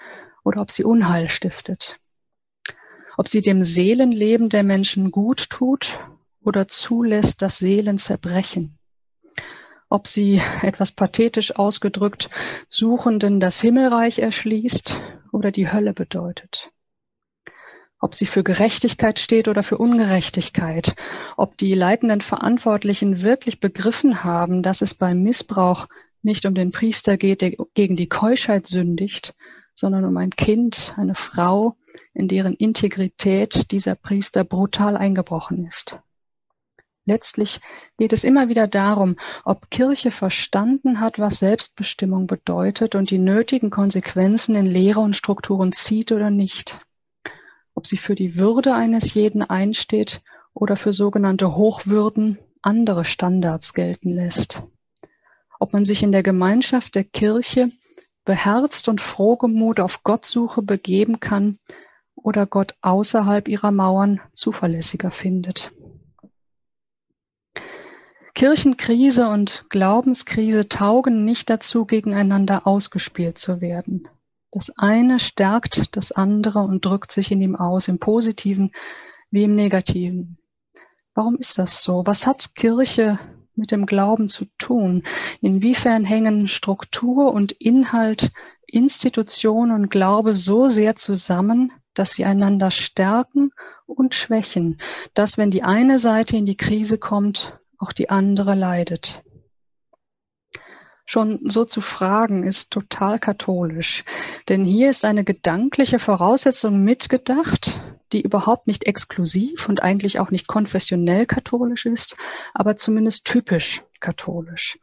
oder 0.45 0.61
ob 0.61 0.71
sie 0.71 0.85
Unheil 0.85 1.29
stiftet. 1.29 1.99
Ob 3.17 3.29
sie 3.29 3.41
dem 3.41 3.65
Seelenleben 3.65 4.49
der 4.49 4.63
Menschen 4.63 5.11
gut 5.11 5.51
tut 5.51 5.99
oder 6.49 6.67
zulässt, 6.67 7.43
dass 7.43 7.59
Seelen 7.59 7.99
zerbrechen. 7.99 8.79
Ob 9.89 10.09
sie, 10.09 10.41
etwas 10.63 10.91
pathetisch 10.91 11.55
ausgedrückt, 11.55 12.31
Suchenden 12.69 13.39
das 13.39 13.61
Himmelreich 13.61 14.19
erschließt 14.19 15.01
oder 15.31 15.53
die 15.53 15.71
Hölle 15.71 15.93
bedeutet 15.93 16.73
ob 18.01 18.15
sie 18.15 18.27
für 18.27 18.45
Gerechtigkeit 18.45 19.19
steht 19.19 19.49
oder 19.49 19.63
für 19.63 19.79
Ungerechtigkeit, 19.79 20.95
ob 21.37 21.57
die 21.57 21.75
leitenden 21.75 22.21
Verantwortlichen 22.21 23.23
wirklich 23.23 23.59
begriffen 23.61 24.23
haben, 24.23 24.63
dass 24.63 24.83
es 24.83 24.95
beim 24.95 25.23
Missbrauch 25.23 25.89
nicht 26.23 26.47
um 26.47 26.55
den 26.55 26.71
Priester 26.71 27.17
geht, 27.17 27.43
der 27.43 27.53
gegen 27.75 27.97
die 27.97 28.09
Keuschheit 28.09 28.67
sündigt, 28.67 29.35
sondern 29.75 30.05
um 30.05 30.17
ein 30.17 30.31
Kind, 30.31 30.95
eine 30.97 31.15
Frau, 31.15 31.77
in 32.15 32.29
deren 32.29 32.55
Integrität 32.55 33.71
dieser 33.73 33.95
Priester 33.95 34.45
brutal 34.45 34.97
eingebrochen 34.97 35.67
ist. 35.67 35.99
Letztlich 37.09 37.61
geht 37.99 38.13
es 38.13 38.23
immer 38.23 38.49
wieder 38.49 38.69
darum, 38.69 39.17
ob 39.45 39.71
Kirche 39.71 40.13
verstanden 40.13 41.01
hat, 41.01 41.19
was 41.19 41.41
Selbstbestimmung 41.41 42.27
bedeutet 42.27 42.95
und 42.95 43.11
die 43.11 43.19
nötigen 43.19 43.71
Konsequenzen 43.71 44.55
in 44.55 44.67
Lehre 44.67 45.01
und 45.01 45.17
Strukturen 45.17 45.73
zieht 45.73 46.13
oder 46.13 46.31
nicht 46.31 46.79
ob 47.79 47.87
sie 47.87 47.97
für 47.97 48.17
die 48.17 48.35
Würde 48.35 48.75
eines 48.75 49.15
jeden 49.15 49.41
einsteht 49.41 50.21
oder 50.53 50.75
für 50.75 50.93
sogenannte 50.93 51.55
Hochwürden 51.55 52.41
andere 52.61 53.05
Standards 53.05 53.73
gelten 53.73 54.11
lässt. 54.11 54.65
Ob 55.61 55.73
man 55.73 55.85
sich 55.85 56.03
in 56.03 56.11
der 56.11 56.25
Gemeinschaft 56.25 56.97
der 56.97 57.05
Kirche 57.05 57.71
beherzt 58.25 58.89
und 58.89 59.01
frohgemut 59.01 59.79
auf 59.79 60.03
Gottsuche 60.03 60.61
begeben 60.61 61.21
kann 61.21 61.61
oder 62.17 62.47
Gott 62.47 62.75
außerhalb 62.81 63.47
ihrer 63.47 63.71
Mauern 63.71 64.21
zuverlässiger 64.33 65.13
findet. 65.13 65.71
Kirchenkrise 68.39 69.29
und 69.29 69.69
Glaubenskrise 69.69 70.69
taugen 70.69 71.25
nicht 71.25 71.51
dazu, 71.51 71.87
gegeneinander 71.87 72.69
ausgespielt 72.69 73.37
zu 73.37 73.61
werden. 73.61 74.07
Das 74.53 74.71
eine 74.79 75.19
stärkt 75.19 75.97
das 75.97 76.13
andere 76.13 76.61
und 76.61 76.85
drückt 76.85 77.11
sich 77.11 77.33
in 77.33 77.41
ihm 77.41 77.57
aus, 77.57 77.89
im 77.89 77.99
positiven 77.99 78.71
wie 79.33 79.43
im 79.43 79.57
negativen. 79.57 80.39
Warum 81.15 81.35
ist 81.35 81.59
das 81.59 81.83
so? 81.83 82.05
Was 82.07 82.29
hat 82.29 82.55
Kirche 82.55 83.19
mit 83.57 83.73
dem 83.73 83.87
Glauben 83.87 84.29
zu 84.29 84.45
tun? 84.57 85.03
Inwiefern 85.41 86.05
hängen 86.05 86.47
Struktur 86.47 87.33
und 87.33 87.51
Inhalt, 87.51 88.31
Institution 88.69 89.73
und 89.73 89.91
Glaube 89.91 90.37
so 90.37 90.69
sehr 90.69 90.95
zusammen, 90.95 91.73
dass 91.93 92.13
sie 92.13 92.25
einander 92.25 92.71
stärken 92.71 93.51
und 93.85 94.15
schwächen, 94.15 94.81
dass 95.13 95.39
wenn 95.39 95.51
die 95.51 95.65
eine 95.65 95.99
Seite 95.99 96.37
in 96.37 96.47
die 96.47 96.57
Krise 96.57 96.99
kommt, 96.99 97.59
auch 97.79 97.93
die 97.93 98.11
andere 98.11 98.55
leidet? 98.55 99.23
schon 101.09 101.41
so 101.45 101.65
zu 101.65 101.81
fragen, 101.81 102.45
ist 102.45 102.71
total 102.71 103.19
katholisch. 103.19 104.05
Denn 104.51 104.63
hier 104.63 104.91
ist 104.91 105.07
eine 105.07 105.25
gedankliche 105.25 105.99
Voraussetzung 105.99 106.85
mitgedacht, 106.85 107.81
die 108.13 108.21
überhaupt 108.21 108.67
nicht 108.67 108.85
exklusiv 108.85 109.71
und 109.71 109.83
eigentlich 109.83 110.19
auch 110.19 110.31
nicht 110.31 110.47
konfessionell 110.47 111.25
katholisch 111.25 111.87
ist, 111.87 112.17
aber 112.53 112.77
zumindest 112.77 113.25
typisch 113.25 113.83
katholisch. 114.01 114.79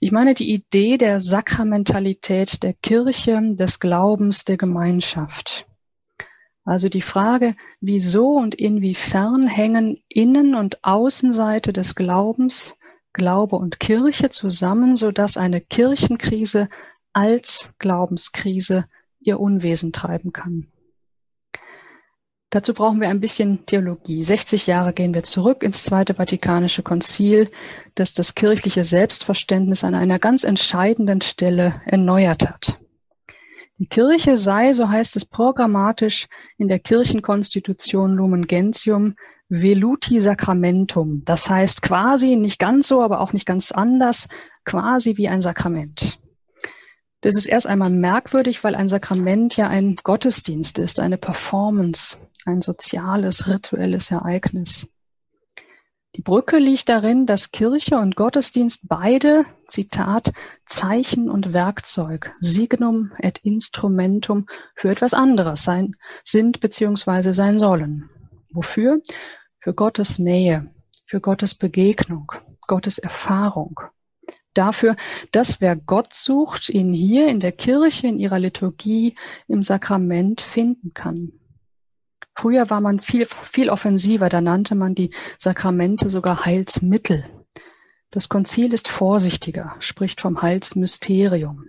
Ich 0.00 0.10
meine 0.10 0.34
die 0.34 0.52
Idee 0.52 0.98
der 0.98 1.20
Sakramentalität 1.20 2.64
der 2.64 2.74
Kirche, 2.74 3.40
des 3.54 3.78
Glaubens, 3.78 4.44
der 4.44 4.56
Gemeinschaft. 4.56 5.64
Also 6.68 6.90
die 6.90 7.00
Frage, 7.00 7.56
wieso 7.80 8.32
und 8.32 8.54
inwiefern 8.54 9.46
hängen 9.46 10.02
Innen- 10.06 10.54
und 10.54 10.84
Außenseite 10.84 11.72
des 11.72 11.94
Glaubens 11.94 12.74
Glaube 13.14 13.56
und 13.56 13.80
Kirche 13.80 14.28
zusammen, 14.28 14.94
so 14.94 15.10
dass 15.10 15.38
eine 15.38 15.62
Kirchenkrise 15.62 16.68
als 17.14 17.70
Glaubenskrise 17.78 18.84
ihr 19.18 19.40
Unwesen 19.40 19.94
treiben 19.94 20.34
kann. 20.34 20.66
Dazu 22.50 22.74
brauchen 22.74 23.00
wir 23.00 23.08
ein 23.08 23.20
bisschen 23.20 23.64
Theologie. 23.64 24.22
60 24.22 24.66
Jahre 24.66 24.92
gehen 24.92 25.14
wir 25.14 25.22
zurück 25.22 25.62
ins 25.62 25.84
Zweite 25.84 26.12
Vatikanische 26.12 26.82
Konzil, 26.82 27.50
das 27.94 28.12
das 28.12 28.34
kirchliche 28.34 28.84
Selbstverständnis 28.84 29.84
an 29.84 29.94
einer 29.94 30.18
ganz 30.18 30.44
entscheidenden 30.44 31.22
Stelle 31.22 31.80
erneuert 31.86 32.46
hat. 32.46 32.78
Die 33.78 33.86
Kirche 33.86 34.36
sei, 34.36 34.72
so 34.72 34.88
heißt 34.88 35.14
es 35.14 35.24
programmatisch 35.24 36.26
in 36.56 36.66
der 36.66 36.80
Kirchenkonstitution 36.80 38.14
Lumen 38.14 38.48
Gentium, 38.48 39.14
Veluti 39.48 40.18
Sacramentum. 40.18 41.24
Das 41.24 41.48
heißt 41.48 41.82
quasi 41.82 42.34
nicht 42.34 42.58
ganz 42.58 42.88
so, 42.88 43.02
aber 43.02 43.20
auch 43.20 43.32
nicht 43.32 43.46
ganz 43.46 43.70
anders, 43.70 44.26
quasi 44.64 45.16
wie 45.16 45.28
ein 45.28 45.40
Sakrament. 45.40 46.18
Das 47.20 47.36
ist 47.36 47.46
erst 47.46 47.68
einmal 47.68 47.90
merkwürdig, 47.90 48.62
weil 48.64 48.74
ein 48.74 48.88
Sakrament 48.88 49.56
ja 49.56 49.68
ein 49.68 49.94
Gottesdienst 49.96 50.78
ist, 50.78 50.98
eine 50.98 51.16
Performance, 51.16 52.16
ein 52.44 52.62
soziales, 52.62 53.48
rituelles 53.48 54.10
Ereignis. 54.10 54.88
Die 56.18 56.22
Brücke 56.22 56.58
liegt 56.58 56.88
darin, 56.88 57.26
dass 57.26 57.52
Kirche 57.52 57.96
und 57.96 58.16
Gottesdienst 58.16 58.88
beide, 58.88 59.46
Zitat, 59.68 60.32
Zeichen 60.66 61.30
und 61.30 61.52
Werkzeug, 61.52 62.34
Signum 62.40 63.12
et 63.20 63.38
Instrumentum 63.38 64.48
für 64.74 64.90
etwas 64.90 65.14
anderes 65.14 65.62
sein, 65.62 65.94
sind 66.24 66.58
bzw. 66.58 67.30
sein 67.30 67.60
sollen. 67.60 68.10
Wofür? 68.50 69.00
für 69.60 69.74
Gottes 69.74 70.18
Nähe, 70.18 70.74
für 71.06 71.20
Gottes 71.20 71.54
Begegnung, 71.54 72.32
Gottes 72.66 72.98
Erfahrung. 72.98 73.78
Dafür, 74.54 74.96
dass 75.30 75.60
wer 75.60 75.76
Gott 75.76 76.14
sucht, 76.14 76.68
ihn 76.68 76.92
hier 76.92 77.28
in 77.28 77.38
der 77.38 77.52
Kirche, 77.52 78.08
in 78.08 78.18
ihrer 78.18 78.40
Liturgie, 78.40 79.14
im 79.46 79.62
Sakrament 79.62 80.40
finden 80.40 80.94
kann. 80.94 81.30
Früher 82.40 82.70
war 82.70 82.80
man 82.80 83.00
viel, 83.00 83.26
viel 83.26 83.68
offensiver, 83.68 84.28
da 84.28 84.40
nannte 84.40 84.76
man 84.76 84.94
die 84.94 85.10
Sakramente 85.38 86.08
sogar 86.08 86.44
Heilsmittel. 86.44 87.24
Das 88.12 88.28
Konzil 88.28 88.72
ist 88.72 88.86
vorsichtiger, 88.86 89.74
spricht 89.80 90.20
vom 90.20 90.40
Heilsmysterium. 90.40 91.64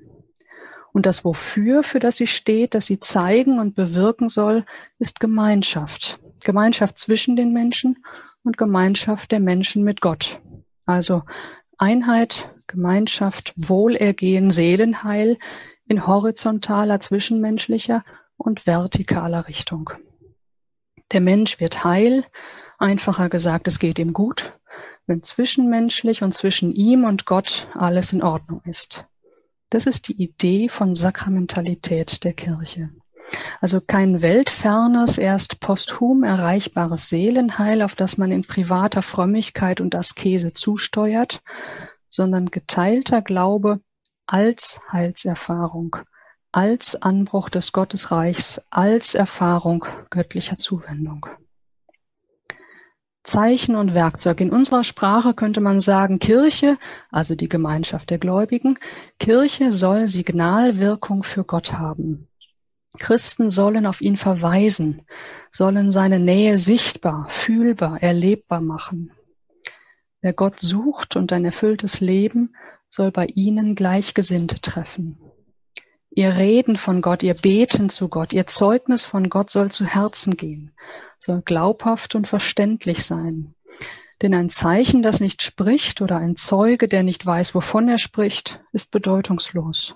Und 0.93 1.07
das 1.07 1.25
Wofür, 1.25 1.81
für 1.81 1.99
das 1.99 2.17
sie 2.17 2.27
steht, 2.27 2.75
das 2.75 2.85
sie 2.85 2.99
zeigen 2.99 3.57
und 3.57 3.73
bewirken 3.73 4.29
soll, 4.29 4.63
ist 4.99 5.19
Gemeinschaft. 5.19 6.19
Gemeinschaft 6.39 6.99
zwischen 6.99 7.35
den 7.35 7.51
Menschen 7.51 8.05
und 8.43 8.59
Gemeinschaft 8.59 9.31
der 9.31 9.39
Menschen 9.39 9.83
mit 9.83 10.01
Gott. 10.01 10.39
Also 10.85 11.23
Einheit, 11.79 12.53
Gemeinschaft, 12.67 13.53
Wohlergehen, 13.55 14.51
Seelenheil 14.51 15.39
in 15.87 16.05
horizontaler, 16.05 16.99
zwischenmenschlicher 16.99 18.05
und 18.37 18.61
vertikaler 18.61 19.47
Richtung. 19.47 19.89
Der 21.11 21.21
Mensch 21.21 21.59
wird 21.59 21.83
heil, 21.83 22.25
einfacher 22.77 23.29
gesagt, 23.29 23.67
es 23.67 23.79
geht 23.79 23.99
ihm 23.99 24.13
gut, 24.13 24.53
wenn 25.07 25.23
zwischenmenschlich 25.23 26.21
und 26.21 26.33
zwischen 26.33 26.71
ihm 26.71 27.03
und 27.03 27.25
Gott 27.25 27.67
alles 27.73 28.13
in 28.13 28.21
Ordnung 28.21 28.61
ist. 28.65 29.05
Das 29.69 29.85
ist 29.85 30.07
die 30.07 30.21
Idee 30.21 30.69
von 30.69 30.95
Sakramentalität 30.95 32.23
der 32.23 32.33
Kirche. 32.33 32.89
Also 33.61 33.81
kein 33.81 34.21
weltfernes, 34.21 35.17
erst 35.17 35.59
posthum 35.59 36.23
erreichbares 36.23 37.09
Seelenheil, 37.09 37.81
auf 37.81 37.95
das 37.95 38.17
man 38.17 38.31
in 38.31 38.43
privater 38.43 39.01
Frömmigkeit 39.01 39.81
und 39.81 39.95
Askese 39.95 40.53
zusteuert, 40.53 41.41
sondern 42.09 42.47
geteilter 42.47 43.21
Glaube 43.21 43.81
als 44.25 44.79
Heilserfahrung, 44.91 45.97
als 46.51 47.01
Anbruch 47.01 47.49
des 47.49 47.71
Gottesreichs, 47.71 48.61
als 48.69 49.15
Erfahrung 49.15 49.85
göttlicher 50.09 50.57
Zuwendung. 50.57 51.25
Zeichen 53.23 53.75
und 53.75 53.93
Werkzeug. 53.93 54.41
In 54.41 54.49
unserer 54.49 54.83
Sprache 54.83 55.33
könnte 55.33 55.61
man 55.61 55.79
sagen, 55.79 56.19
Kirche, 56.19 56.77
also 57.11 57.35
die 57.35 57.49
Gemeinschaft 57.49 58.09
der 58.09 58.17
Gläubigen, 58.17 58.79
Kirche 59.19 59.71
soll 59.71 60.07
Signalwirkung 60.07 61.23
für 61.23 61.43
Gott 61.43 61.73
haben. 61.73 62.27
Christen 62.97 63.51
sollen 63.51 63.85
auf 63.85 64.01
ihn 64.01 64.17
verweisen, 64.17 65.05
sollen 65.51 65.91
seine 65.91 66.17
Nähe 66.17 66.57
sichtbar, 66.57 67.27
fühlbar, 67.29 68.01
erlebbar 68.01 68.61
machen. 68.61 69.11
Wer 70.21 70.33
Gott 70.33 70.59
sucht 70.59 71.15
und 71.15 71.31
ein 71.31 71.45
erfülltes 71.45 71.99
Leben, 71.99 72.55
soll 72.89 73.11
bei 73.11 73.27
ihnen 73.27 73.75
Gleichgesinnte 73.75 74.59
treffen. 74.59 75.19
Ihr 76.11 76.35
Reden 76.35 76.75
von 76.75 77.01
Gott, 77.01 77.21
ihr 77.21 77.35
Beten 77.35 77.89
zu 77.89 78.07
Gott, 78.09 78.33
ihr 78.33 78.47
Zeugnis 78.47 79.03
von 79.03 79.29
Gott 79.29 79.51
soll 79.51 79.71
zu 79.71 79.85
Herzen 79.85 80.35
gehen, 80.37 80.73
soll 81.19 81.41
glaubhaft 81.41 82.15
und 82.15 82.27
verständlich 82.27 83.05
sein. 83.05 83.53
Denn 84.21 84.33
ein 84.33 84.49
Zeichen, 84.49 85.01
das 85.01 85.19
nicht 85.19 85.43
spricht, 85.43 86.01
oder 86.01 86.17
ein 86.17 86.35
Zeuge, 86.35 86.87
der 86.87 87.03
nicht 87.03 87.25
weiß, 87.25 87.53
wovon 87.55 87.87
er 87.87 87.99
spricht, 87.99 88.59
ist 88.73 88.91
bedeutungslos. 88.91 89.95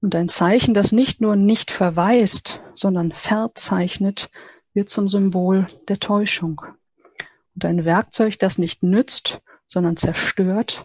Und 0.00 0.16
ein 0.16 0.28
Zeichen, 0.28 0.74
das 0.74 0.90
nicht 0.90 1.20
nur 1.20 1.36
nicht 1.36 1.70
verweist, 1.70 2.60
sondern 2.74 3.12
verzeichnet, 3.12 4.30
wird 4.74 4.88
zum 4.88 5.08
Symbol 5.08 5.68
der 5.88 6.00
Täuschung. 6.00 6.62
Und 7.54 7.64
ein 7.64 7.84
Werkzeug, 7.84 8.38
das 8.38 8.58
nicht 8.58 8.82
nützt, 8.82 9.40
sondern 9.66 9.96
zerstört, 9.96 10.84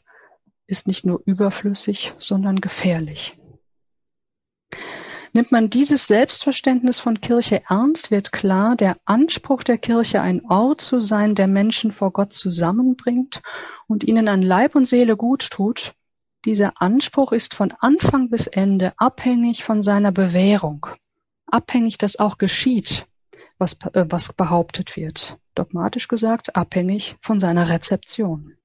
ist 0.68 0.86
nicht 0.86 1.06
nur 1.06 1.22
überflüssig, 1.26 2.14
sondern 2.18 2.62
gefährlich. 2.62 3.38
Nimmt 5.34 5.52
man 5.52 5.70
dieses 5.70 6.08
Selbstverständnis 6.08 7.00
von 7.00 7.22
Kirche 7.22 7.62
ernst, 7.68 8.12
wird 8.12 8.32
klar, 8.32 8.76
der 8.76 8.98
Anspruch 9.06 9.64
der 9.64 9.78
Kirche, 9.78 10.22
ein 10.22 10.44
Ort 10.46 10.82
zu 10.82 11.00
sein, 11.00 11.36
der 11.36 11.48
Menschen 11.48 11.92
vor 11.92 12.12
Gott 12.12 12.34
zusammenbringt 12.34 13.42
und 13.88 14.04
ihnen 14.04 14.28
an 14.28 14.42
Leib 14.42 14.76
und 14.76 14.86
Seele 14.86 15.16
gut 15.16 15.50
tut, 15.52 15.94
dieser 16.46 16.82
Anspruch 16.82 17.32
ist 17.32 17.54
von 17.54 17.74
Anfang 17.80 18.30
bis 18.30 18.48
Ende 18.48 18.94
abhängig 18.98 19.64
von 19.64 19.82
seiner 19.82 20.12
Bewährung, 20.12 20.88
abhängig, 21.46 21.98
dass 21.98 22.20
auch 22.20 22.38
geschieht, 22.38 23.06
was, 23.58 23.74
äh, 23.94 24.06
was 24.10 24.34
behauptet 24.34 24.96
wird. 24.96 25.38
Dogmatisch 25.56 26.08
gesagt, 26.08 26.56
abhängig 26.56 27.16
von 27.22 27.40
seiner 27.40 27.70
Rezeption. 27.70 28.57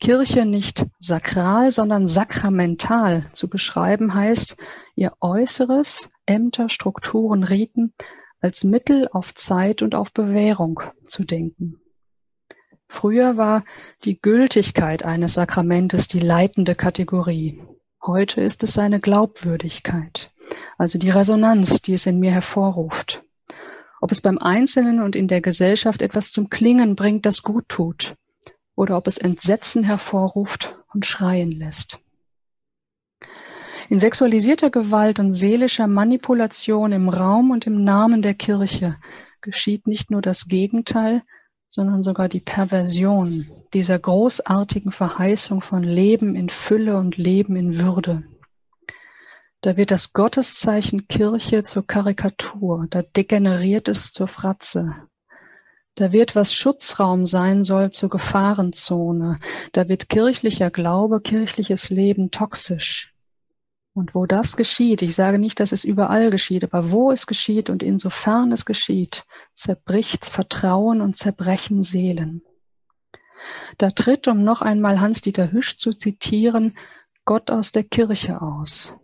Kirche 0.00 0.46
nicht 0.46 0.86
sakral, 0.98 1.72
sondern 1.72 2.06
sakramental 2.06 3.26
zu 3.32 3.48
beschreiben 3.48 4.14
heißt, 4.14 4.56
ihr 4.96 5.12
Äußeres, 5.20 6.10
Ämter, 6.24 6.70
Strukturen, 6.70 7.44
Riten 7.44 7.92
als 8.40 8.64
Mittel 8.64 9.08
auf 9.12 9.34
Zeit 9.34 9.82
und 9.82 9.94
auf 9.94 10.12
Bewährung 10.12 10.80
zu 11.06 11.24
denken. 11.24 11.80
Früher 12.88 13.36
war 13.36 13.64
die 14.04 14.20
Gültigkeit 14.20 15.04
eines 15.04 15.34
Sakramentes 15.34 16.08
die 16.08 16.18
leitende 16.18 16.74
Kategorie. 16.74 17.62
Heute 18.04 18.40
ist 18.40 18.62
es 18.62 18.72
seine 18.72 18.98
Glaubwürdigkeit, 18.98 20.32
also 20.78 20.98
die 20.98 21.10
Resonanz, 21.10 21.82
die 21.82 21.92
es 21.92 22.06
in 22.06 22.18
mir 22.18 22.32
hervorruft. 22.32 23.22
Ob 24.00 24.10
es 24.10 24.22
beim 24.22 24.38
Einzelnen 24.38 25.02
und 25.02 25.14
in 25.14 25.28
der 25.28 25.42
Gesellschaft 25.42 26.00
etwas 26.00 26.32
zum 26.32 26.48
Klingen 26.48 26.96
bringt, 26.96 27.26
das 27.26 27.42
gut 27.42 27.68
tut, 27.68 28.16
oder 28.80 28.96
ob 28.96 29.06
es 29.06 29.18
Entsetzen 29.18 29.84
hervorruft 29.84 30.78
und 30.94 31.04
schreien 31.04 31.52
lässt. 31.52 31.98
In 33.90 33.98
sexualisierter 33.98 34.70
Gewalt 34.70 35.18
und 35.18 35.32
seelischer 35.32 35.86
Manipulation 35.86 36.90
im 36.92 37.10
Raum 37.10 37.50
und 37.50 37.66
im 37.66 37.84
Namen 37.84 38.22
der 38.22 38.32
Kirche 38.32 38.96
geschieht 39.42 39.86
nicht 39.86 40.10
nur 40.10 40.22
das 40.22 40.48
Gegenteil, 40.48 41.22
sondern 41.68 42.02
sogar 42.02 42.30
die 42.30 42.40
Perversion 42.40 43.50
dieser 43.74 43.98
großartigen 43.98 44.92
Verheißung 44.92 45.60
von 45.60 45.82
Leben 45.82 46.34
in 46.34 46.48
Fülle 46.48 46.96
und 46.96 47.18
Leben 47.18 47.56
in 47.56 47.78
Würde. 47.78 48.24
Da 49.60 49.76
wird 49.76 49.90
das 49.90 50.14
Gotteszeichen 50.14 51.06
Kirche 51.06 51.64
zur 51.64 51.86
Karikatur, 51.86 52.86
da 52.88 53.02
degeneriert 53.02 53.88
es 53.88 54.10
zur 54.10 54.26
Fratze, 54.26 54.96
da 56.00 56.12
wird, 56.12 56.34
was 56.34 56.54
Schutzraum 56.54 57.26
sein 57.26 57.62
soll, 57.62 57.90
zur 57.90 58.08
Gefahrenzone. 58.08 59.38
Da 59.72 59.88
wird 59.88 60.08
kirchlicher 60.08 60.70
Glaube, 60.70 61.20
kirchliches 61.20 61.90
Leben 61.90 62.30
toxisch. 62.30 63.12
Und 63.92 64.14
wo 64.14 64.24
das 64.24 64.56
geschieht, 64.56 65.02
ich 65.02 65.14
sage 65.14 65.38
nicht, 65.38 65.60
dass 65.60 65.72
es 65.72 65.84
überall 65.84 66.30
geschieht, 66.30 66.64
aber 66.64 66.90
wo 66.90 67.10
es 67.10 67.26
geschieht 67.26 67.68
und 67.68 67.82
insofern 67.82 68.50
es 68.50 68.64
geschieht, 68.64 69.24
zerbricht 69.52 70.24
Vertrauen 70.24 71.02
und 71.02 71.16
zerbrechen 71.16 71.82
Seelen. 71.82 72.42
Da 73.76 73.90
tritt, 73.90 74.26
um 74.26 74.42
noch 74.42 74.62
einmal 74.62 75.00
Hans-Dieter 75.00 75.52
Hüsch 75.52 75.76
zu 75.76 75.92
zitieren, 75.92 76.78
Gott 77.26 77.50
aus 77.50 77.72
der 77.72 77.84
Kirche 77.84 78.40
aus. 78.40 78.94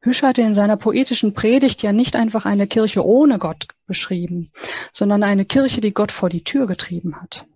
Hüsch 0.00 0.22
hatte 0.22 0.42
in 0.42 0.54
seiner 0.54 0.76
poetischen 0.76 1.34
Predigt 1.34 1.82
ja 1.82 1.92
nicht 1.92 2.14
einfach 2.14 2.44
eine 2.44 2.68
Kirche 2.68 3.04
ohne 3.04 3.38
Gott 3.38 3.66
beschrieben, 3.86 4.50
sondern 4.92 5.24
eine 5.24 5.44
Kirche, 5.44 5.80
die 5.80 5.92
Gott 5.92 6.12
vor 6.12 6.28
die 6.28 6.44
Tür 6.44 6.66
getrieben 6.68 7.20
hat. 7.20 7.46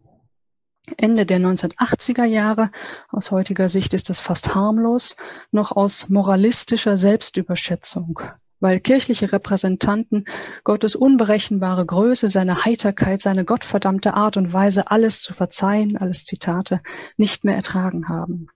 Ende 0.96 1.24
der 1.24 1.38
1980er 1.38 2.24
Jahre, 2.24 2.72
aus 3.08 3.30
heutiger 3.30 3.68
Sicht 3.68 3.94
ist 3.94 4.10
das 4.10 4.18
fast 4.18 4.56
harmlos, 4.56 5.16
noch 5.52 5.70
aus 5.70 6.08
moralistischer 6.08 6.96
Selbstüberschätzung, 6.96 8.18
weil 8.58 8.80
kirchliche 8.80 9.32
Repräsentanten 9.32 10.24
Gottes 10.64 10.96
unberechenbare 10.96 11.86
Größe, 11.86 12.26
seine 12.26 12.64
Heiterkeit, 12.64 13.20
seine 13.20 13.44
gottverdammte 13.44 14.14
Art 14.14 14.36
und 14.36 14.52
Weise, 14.52 14.90
alles 14.90 15.22
zu 15.22 15.32
verzeihen, 15.32 15.96
alles 15.96 16.24
Zitate, 16.24 16.80
nicht 17.16 17.44
mehr 17.44 17.54
ertragen 17.54 18.08
haben 18.08 18.48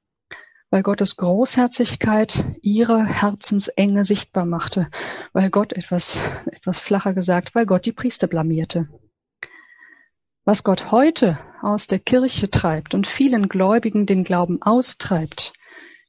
weil 0.71 0.83
Gottes 0.83 1.17
Großherzigkeit 1.17 2.45
ihre 2.63 3.05
Herzensenge 3.05 4.05
sichtbar 4.05 4.45
machte, 4.45 4.89
weil 5.33 5.51
Gott 5.51 5.73
etwas, 5.73 6.21
etwas 6.47 6.79
flacher 6.79 7.15
gesagt, 7.15 7.55
weil 7.55 7.67
Gott 7.67 7.87
die 7.87 7.93
Priester 7.93 8.27
blamierte. 8.27 8.89
Was 10.45 10.65
Gott 10.65 10.91
heute 10.91 11.39
aus 11.63 11.87
der 11.87 11.99
Kirche 11.99 12.51
treibt 12.51 12.95
und 12.95 13.07
vielen 13.07 13.49
Gläubigen 13.49 14.07
den 14.07 14.23
Glauben 14.23 14.63
austreibt, 14.63 15.53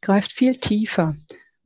greift 0.02 0.32
viel 0.32 0.58
tiefer 0.58 1.16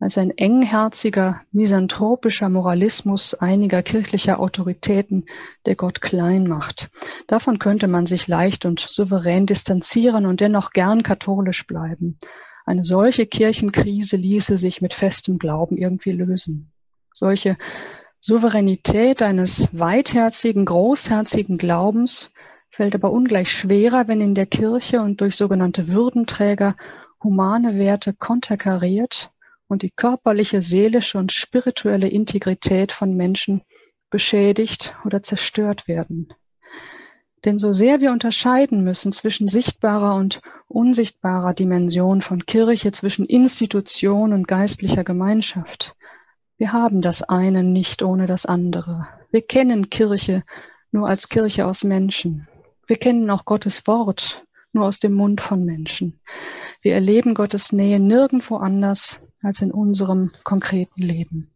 als 0.02 0.18
ein 0.18 0.32
engherziger, 0.32 1.42
misanthropischer 1.52 2.50
Moralismus 2.50 3.36
einiger 3.36 3.84
kirchlicher 3.84 4.40
Autoritäten, 4.40 5.26
der 5.68 5.76
Gott 5.76 6.02
klein 6.02 6.48
macht. 6.48 6.90
Davon 7.28 7.60
könnte 7.60 7.88
man 7.88 8.08
sich 8.08 8.28
leicht 8.28 8.66
und 8.66 8.80
souverän 8.80 9.46
distanzieren 9.46 10.26
und 10.26 10.42
dennoch 10.42 10.72
gern 10.72 11.04
katholisch 11.04 11.68
bleiben. 11.68 12.18
Eine 12.66 12.84
solche 12.84 13.26
Kirchenkrise 13.26 14.18
ließe 14.18 14.58
sich 14.58 14.82
mit 14.82 14.94
festem 14.94 15.38
Glauben 15.38 15.78
irgendwie 15.78 16.12
lösen. 16.12 16.72
Solche 17.14 17.58
Souveränität 18.20 19.22
eines 19.24 19.68
weitherzigen, 19.72 20.66
großherzigen 20.66 21.58
Glaubens 21.58 22.32
fällt 22.70 22.96
aber 22.96 23.12
ungleich 23.12 23.52
schwerer, 23.52 24.08
wenn 24.08 24.22
in 24.22 24.36
der 24.36 24.46
Kirche 24.46 25.02
und 25.02 25.22
durch 25.22 25.36
sogenannte 25.36 25.88
Würdenträger 25.88 26.76
humane 27.24 27.78
Werte 27.78 28.14
konterkariert 28.14 29.30
und 29.68 29.82
die 29.82 29.92
körperliche, 29.92 30.62
seelische 30.62 31.18
und 31.18 31.32
spirituelle 31.32 32.08
Integrität 32.08 32.92
von 32.92 33.16
Menschen 33.16 33.62
beschädigt 34.10 34.96
oder 35.06 35.24
zerstört 35.24 35.88
werden. 35.88 36.34
Denn 37.44 37.58
so 37.58 37.72
sehr 37.72 38.02
wir 38.02 38.12
unterscheiden 38.12 38.84
müssen 38.84 39.12
zwischen 39.12 39.48
sichtbarer 39.48 40.16
und 40.16 40.42
unsichtbarer 40.68 41.54
Dimension 41.54 42.22
von 42.22 42.46
Kirche, 42.46 42.92
zwischen 42.92 43.26
Institution 43.26 44.34
und 44.34 44.48
geistlicher 44.48 45.04
Gemeinschaft, 45.04 45.96
wir 46.62 46.74
haben 46.74 47.02
das 47.02 47.24
eine 47.24 47.64
nicht 47.64 48.04
ohne 48.04 48.28
das 48.28 48.46
andere. 48.46 49.08
Wir 49.32 49.42
kennen 49.42 49.90
Kirche 49.90 50.44
nur 50.92 51.08
als 51.10 51.28
Kirche 51.28 51.66
aus 51.66 51.84
Menschen. 51.84 52.48
Wir 52.86 52.98
kennen 52.98 53.32
auch 53.32 53.46
Gottes 53.46 53.88
Wort 53.88 54.46
nur 54.72 54.86
aus 54.86 55.00
dem 55.00 55.14
Mund 55.14 55.42
von 55.42 55.66
Menschen. 55.66 56.20
Wir 56.84 56.94
erleben 56.94 57.34
Gottes 57.34 57.72
Nähe 57.72 58.00
nirgendwo 58.00 58.58
anders 58.58 59.20
als 59.42 59.64
in 59.64 59.72
unserem 59.72 60.34
konkreten 60.44 61.02
Leben. 61.02 61.50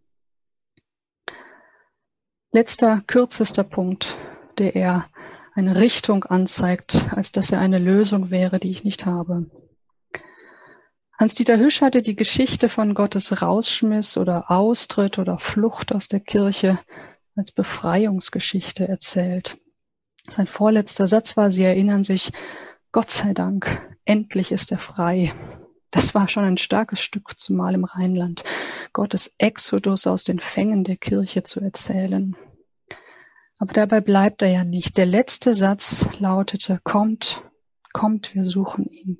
Letzter, 2.51 3.03
kürzester 3.05 3.63
Punkt, 3.63 4.17
der 4.57 4.75
er 4.75 5.05
eine 5.55 5.77
Richtung 5.77 6.25
anzeigt, 6.25 7.07
als 7.11 7.31
dass 7.31 7.51
er 7.51 7.59
eine 7.59 7.79
Lösung 7.79 8.29
wäre, 8.29 8.59
die 8.59 8.71
ich 8.71 8.83
nicht 8.83 9.05
habe. 9.05 9.49
Hans-Dieter 11.17 11.57
Hüsch 11.57 11.81
hatte 11.81 12.01
die 12.01 12.17
Geschichte 12.17 12.67
von 12.67 12.93
Gottes 12.93 13.41
Rausschmiss 13.41 14.17
oder 14.17 14.51
Austritt 14.51 15.17
oder 15.17 15.39
Flucht 15.39 15.95
aus 15.95 16.09
der 16.09 16.19
Kirche 16.19 16.77
als 17.37 17.53
Befreiungsgeschichte 17.53 18.85
erzählt. 18.85 19.57
Sein 20.27 20.47
vorletzter 20.47 21.07
Satz 21.07 21.37
war, 21.37 21.51
Sie 21.51 21.63
erinnern 21.63 22.03
sich, 22.03 22.33
Gott 22.91 23.11
sei 23.11 23.33
Dank, 23.33 23.81
endlich 24.03 24.51
ist 24.51 24.73
er 24.73 24.79
frei. 24.79 25.33
Das 25.89 26.13
war 26.13 26.27
schon 26.27 26.43
ein 26.43 26.57
starkes 26.57 26.99
Stück, 26.99 27.39
zumal 27.39 27.75
im 27.75 27.85
Rheinland, 27.85 28.43
Gottes 28.91 29.33
Exodus 29.37 30.05
aus 30.05 30.25
den 30.25 30.41
Fängen 30.41 30.83
der 30.83 30.97
Kirche 30.97 31.43
zu 31.43 31.61
erzählen. 31.61 32.35
Aber 33.57 33.73
dabei 33.73 34.01
bleibt 34.01 34.41
er 34.41 34.49
ja 34.49 34.63
nicht. 34.63 34.97
Der 34.97 35.05
letzte 35.05 35.53
Satz 35.53 36.05
lautete, 36.19 36.79
kommt, 36.83 37.41
kommt, 37.93 38.35
wir 38.35 38.43
suchen 38.43 38.85
ihn. 38.89 39.19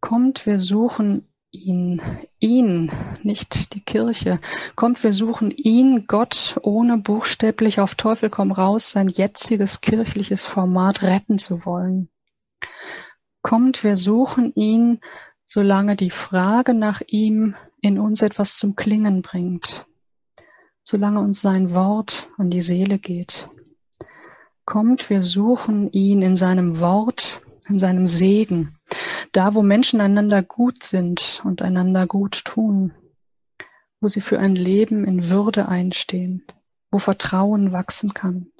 Kommt, 0.00 0.46
wir 0.46 0.58
suchen 0.58 1.28
ihn, 1.50 2.02
ihn, 2.38 2.90
nicht 3.22 3.74
die 3.74 3.80
Kirche. 3.80 4.40
Kommt, 4.74 5.02
wir 5.04 5.12
suchen 5.12 5.50
ihn, 5.50 6.06
Gott, 6.06 6.58
ohne 6.62 6.98
buchstäblich 6.98 7.80
auf 7.80 7.94
Teufel 7.94 8.30
komm 8.30 8.50
raus 8.50 8.90
sein 8.90 9.08
jetziges 9.08 9.80
kirchliches 9.80 10.44
Format 10.44 11.02
retten 11.02 11.38
zu 11.38 11.64
wollen. 11.64 12.08
Kommt, 13.42 13.84
wir 13.84 13.96
suchen 13.96 14.52
ihn, 14.54 15.00
solange 15.44 15.96
die 15.96 16.10
Frage 16.10 16.74
nach 16.74 17.02
ihm 17.06 17.54
in 17.80 17.98
uns 17.98 18.22
etwas 18.22 18.56
zum 18.56 18.74
Klingen 18.74 19.22
bringt, 19.22 19.86
solange 20.84 21.20
uns 21.20 21.40
sein 21.40 21.74
Wort 21.74 22.28
an 22.36 22.50
die 22.50 22.60
Seele 22.60 22.98
geht. 22.98 23.48
Kommt, 24.66 25.10
wir 25.10 25.22
suchen 25.22 25.90
ihn 25.92 26.22
in 26.22 26.36
seinem 26.36 26.78
Wort, 26.78 27.40
in 27.68 27.78
seinem 27.78 28.06
Segen, 28.06 28.76
da 29.32 29.54
wo 29.54 29.62
Menschen 29.62 30.00
einander 30.00 30.42
gut 30.42 30.84
sind 30.84 31.42
und 31.44 31.62
einander 31.62 32.06
gut 32.06 32.44
tun, 32.44 32.92
wo 34.00 34.08
sie 34.08 34.20
für 34.20 34.38
ein 34.38 34.54
Leben 34.54 35.04
in 35.06 35.30
Würde 35.30 35.68
einstehen, 35.68 36.44
wo 36.90 36.98
Vertrauen 36.98 37.72
wachsen 37.72 38.12
kann. 38.12 38.52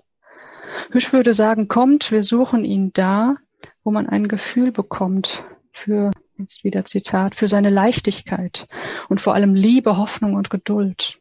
Hüsch 0.91 1.13
würde 1.13 1.35
sagen, 1.35 1.69
kommt, 1.69 2.11
wir 2.11 2.23
suchen 2.23 2.65
ihn 2.65 2.93
da, 2.95 3.37
wo 3.83 3.91
man 3.91 4.09
ein 4.09 4.29
Gefühl 4.29 4.73
bekommt 4.73 5.45
für, 5.73 6.11
jetzt 6.39 6.65
wieder 6.65 6.87
Zitat, 6.87 7.35
für 7.35 7.49
seine 7.49 7.71
Leichtigkeit 7.71 8.67
und 9.11 9.21
vor 9.21 9.35
allem 9.35 9.55
Liebe, 9.55 9.99
Hoffnung 9.99 10.35
und 10.35 10.49
Geduld, 10.49 11.21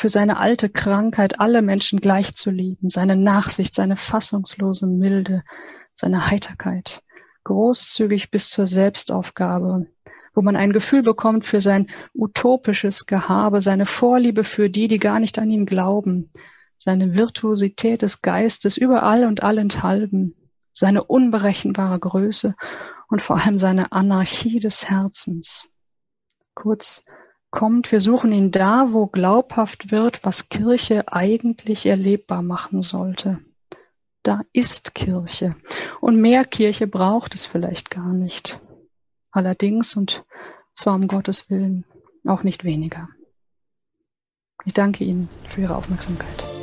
für 0.00 0.08
seine 0.08 0.38
alte 0.38 0.70
Krankheit, 0.70 1.40
alle 1.40 1.60
Menschen 1.60 2.00
gleich 2.00 2.34
zu 2.34 2.50
lieben, 2.50 2.88
seine 2.88 3.16
Nachsicht, 3.16 3.74
seine 3.74 3.96
fassungslose 3.96 4.86
Milde, 4.86 5.42
seine 5.92 6.30
Heiterkeit, 6.30 7.02
großzügig 7.44 8.30
bis 8.30 8.48
zur 8.48 8.66
Selbstaufgabe, 8.66 9.88
wo 10.32 10.40
man 10.40 10.56
ein 10.56 10.72
Gefühl 10.72 11.02
bekommt 11.02 11.44
für 11.44 11.60
sein 11.60 11.90
utopisches 12.14 13.04
Gehabe, 13.04 13.60
seine 13.60 13.84
Vorliebe 13.84 14.42
für 14.42 14.70
die, 14.70 14.88
die 14.88 14.98
gar 14.98 15.20
nicht 15.20 15.38
an 15.38 15.50
ihn 15.50 15.66
glauben, 15.66 16.30
seine 16.78 17.14
Virtuosität 17.14 18.00
des 18.00 18.22
Geistes 18.22 18.78
überall 18.78 19.26
und 19.26 19.42
allenthalben, 19.42 20.34
seine 20.72 21.04
unberechenbare 21.04 21.98
Größe 21.98 22.54
und 23.08 23.20
vor 23.20 23.36
allem 23.36 23.58
seine 23.58 23.92
Anarchie 23.92 24.60
des 24.60 24.88
Herzens. 24.88 25.68
Kurz, 26.54 27.04
kommt, 27.50 27.92
wir 27.92 28.00
suchen 28.00 28.32
ihn 28.32 28.50
da, 28.50 28.92
wo 28.92 29.06
glaubhaft 29.06 29.90
wird, 29.90 30.24
was 30.24 30.48
Kirche 30.48 31.12
eigentlich 31.12 31.86
erlebbar 31.86 32.42
machen 32.42 32.82
sollte. 32.82 33.40
Da 34.22 34.42
ist 34.52 34.94
Kirche. 34.94 35.56
Und 36.00 36.20
mehr 36.20 36.44
Kirche 36.44 36.86
braucht 36.86 37.34
es 37.34 37.46
vielleicht 37.46 37.90
gar 37.90 38.12
nicht. 38.12 38.60
Allerdings, 39.30 39.96
und 39.96 40.24
zwar 40.72 40.94
um 40.94 41.08
Gottes 41.08 41.48
Willen, 41.50 41.84
auch 42.26 42.42
nicht 42.42 42.64
weniger. 42.64 43.08
Ich 44.64 44.74
danke 44.74 45.04
Ihnen 45.04 45.28
für 45.48 45.62
Ihre 45.62 45.76
Aufmerksamkeit. 45.76 46.59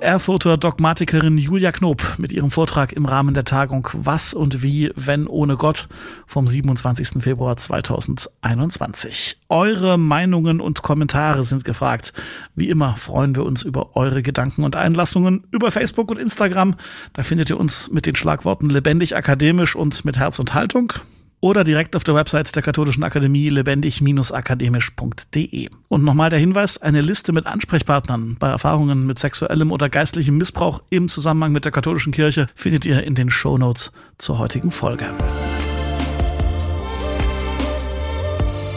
Erfurter 0.00 0.56
Dogmatikerin 0.56 1.36
Julia 1.36 1.72
Knob 1.72 2.02
mit 2.16 2.32
ihrem 2.32 2.50
Vortrag 2.50 2.92
im 2.92 3.04
Rahmen 3.04 3.34
der 3.34 3.44
Tagung 3.44 3.88
Was 3.92 4.32
und 4.32 4.62
wie, 4.62 4.90
wenn 4.96 5.26
ohne 5.26 5.56
Gott 5.56 5.88
vom 6.26 6.48
27. 6.48 7.22
Februar 7.22 7.56
2021. 7.56 9.38
Eure 9.50 9.98
Meinungen 9.98 10.60
und 10.60 10.82
Kommentare 10.82 11.44
sind 11.44 11.64
gefragt. 11.64 12.14
Wie 12.54 12.70
immer 12.70 12.96
freuen 12.96 13.36
wir 13.36 13.44
uns 13.44 13.62
über 13.62 13.94
eure 13.94 14.22
Gedanken 14.22 14.64
und 14.64 14.74
Einlassungen 14.74 15.44
über 15.50 15.70
Facebook 15.70 16.10
und 16.10 16.18
Instagram. 16.18 16.76
Da 17.12 17.22
findet 17.22 17.50
ihr 17.50 17.60
uns 17.60 17.90
mit 17.90 18.06
den 18.06 18.16
Schlagworten 18.16 18.70
lebendig 18.70 19.16
akademisch 19.16 19.76
und 19.76 20.04
mit 20.06 20.16
Herz 20.16 20.38
und 20.38 20.54
Haltung 20.54 20.94
oder 21.40 21.64
direkt 21.64 21.96
auf 21.96 22.04
der 22.04 22.14
Website 22.14 22.54
der 22.54 22.62
Katholischen 22.62 23.02
Akademie 23.02 23.48
lebendig-akademisch.de. 23.48 25.70
Und 25.88 26.04
nochmal 26.04 26.28
der 26.30 26.38
Hinweis, 26.38 26.78
eine 26.78 27.00
Liste 27.00 27.32
mit 27.32 27.46
Ansprechpartnern 27.46 28.36
bei 28.38 28.48
Erfahrungen 28.48 29.04
mit 29.06 29.18
sexuellem 29.18 29.72
oder 29.72 29.88
geistlichem 29.88 30.36
Missbrauch 30.36 30.82
im 30.90 31.08
Zusammenhang 31.08 31.50
mit 31.52 31.64
der 31.64 31.72
katholischen 31.72 32.12
Kirche 32.12 32.48
findet 32.54 32.86
ihr 32.86 33.02
in 33.02 33.14
den 33.14 33.30
Show 33.30 33.56
Notes 33.58 33.92
zur 34.18 34.38
heutigen 34.38 34.70
Folge. 34.70 35.06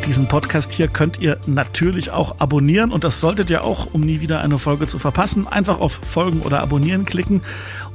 Diesen 0.05 0.27
Podcast 0.27 0.73
hier 0.73 0.89
könnt 0.89 1.21
ihr 1.21 1.39
natürlich 1.47 2.11
auch 2.11 2.41
abonnieren 2.41 2.91
und 2.91 3.05
das 3.05 3.21
solltet 3.21 3.49
ihr 3.49 3.63
auch, 3.63 3.93
um 3.93 4.01
nie 4.01 4.19
wieder 4.19 4.41
eine 4.41 4.59
Folge 4.59 4.85
zu 4.85 4.99
verpassen. 4.99 5.47
Einfach 5.47 5.79
auf 5.79 5.93
Folgen 5.93 6.41
oder 6.41 6.59
Abonnieren 6.59 7.05
klicken 7.05 7.41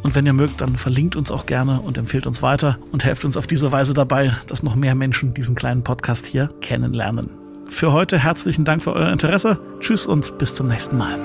und 0.03 0.15
wenn 0.15 0.27
ihr 0.27 0.33
mögt, 0.33 0.61
dann 0.61 0.77
verlinkt 0.77 1.17
uns 1.17 1.31
auch 1.31 1.47
gerne 1.47 1.81
und 1.81 1.99
empfehlt 1.99 2.27
uns 2.27 2.43
weiter 2.43 2.79
und 2.93 3.05
helft 3.05 3.25
uns 3.25 3.37
auf 3.37 3.47
diese 3.47 3.73
Weise 3.73 3.95
dabei, 3.95 4.33
dass 4.47 4.63
noch 4.63 4.75
mehr 4.75 4.95
Menschen 4.95 5.35
diesen 5.35 5.55
kleinen 5.55 5.83
Podcast 5.83 6.27
hier 6.27 6.51
kennenlernen. 6.61 7.31
Für 7.69 7.93
heute 7.93 8.19
herzlichen 8.19 8.65
Dank 8.65 8.83
für 8.83 8.95
euer 8.95 9.13
Interesse. 9.13 9.59
Tschüss 9.81 10.07
und 10.07 10.39
bis 10.39 10.55
zum 10.55 10.67
nächsten 10.67 10.97
Mal. 10.97 11.19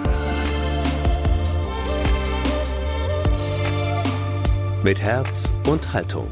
Mit 4.83 4.99
Herz 5.01 5.53
und 5.65 5.93
Haltung. 5.93 6.27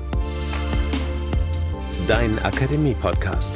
Dein 2.08 2.38
Akademie-Podcast. 2.40 3.56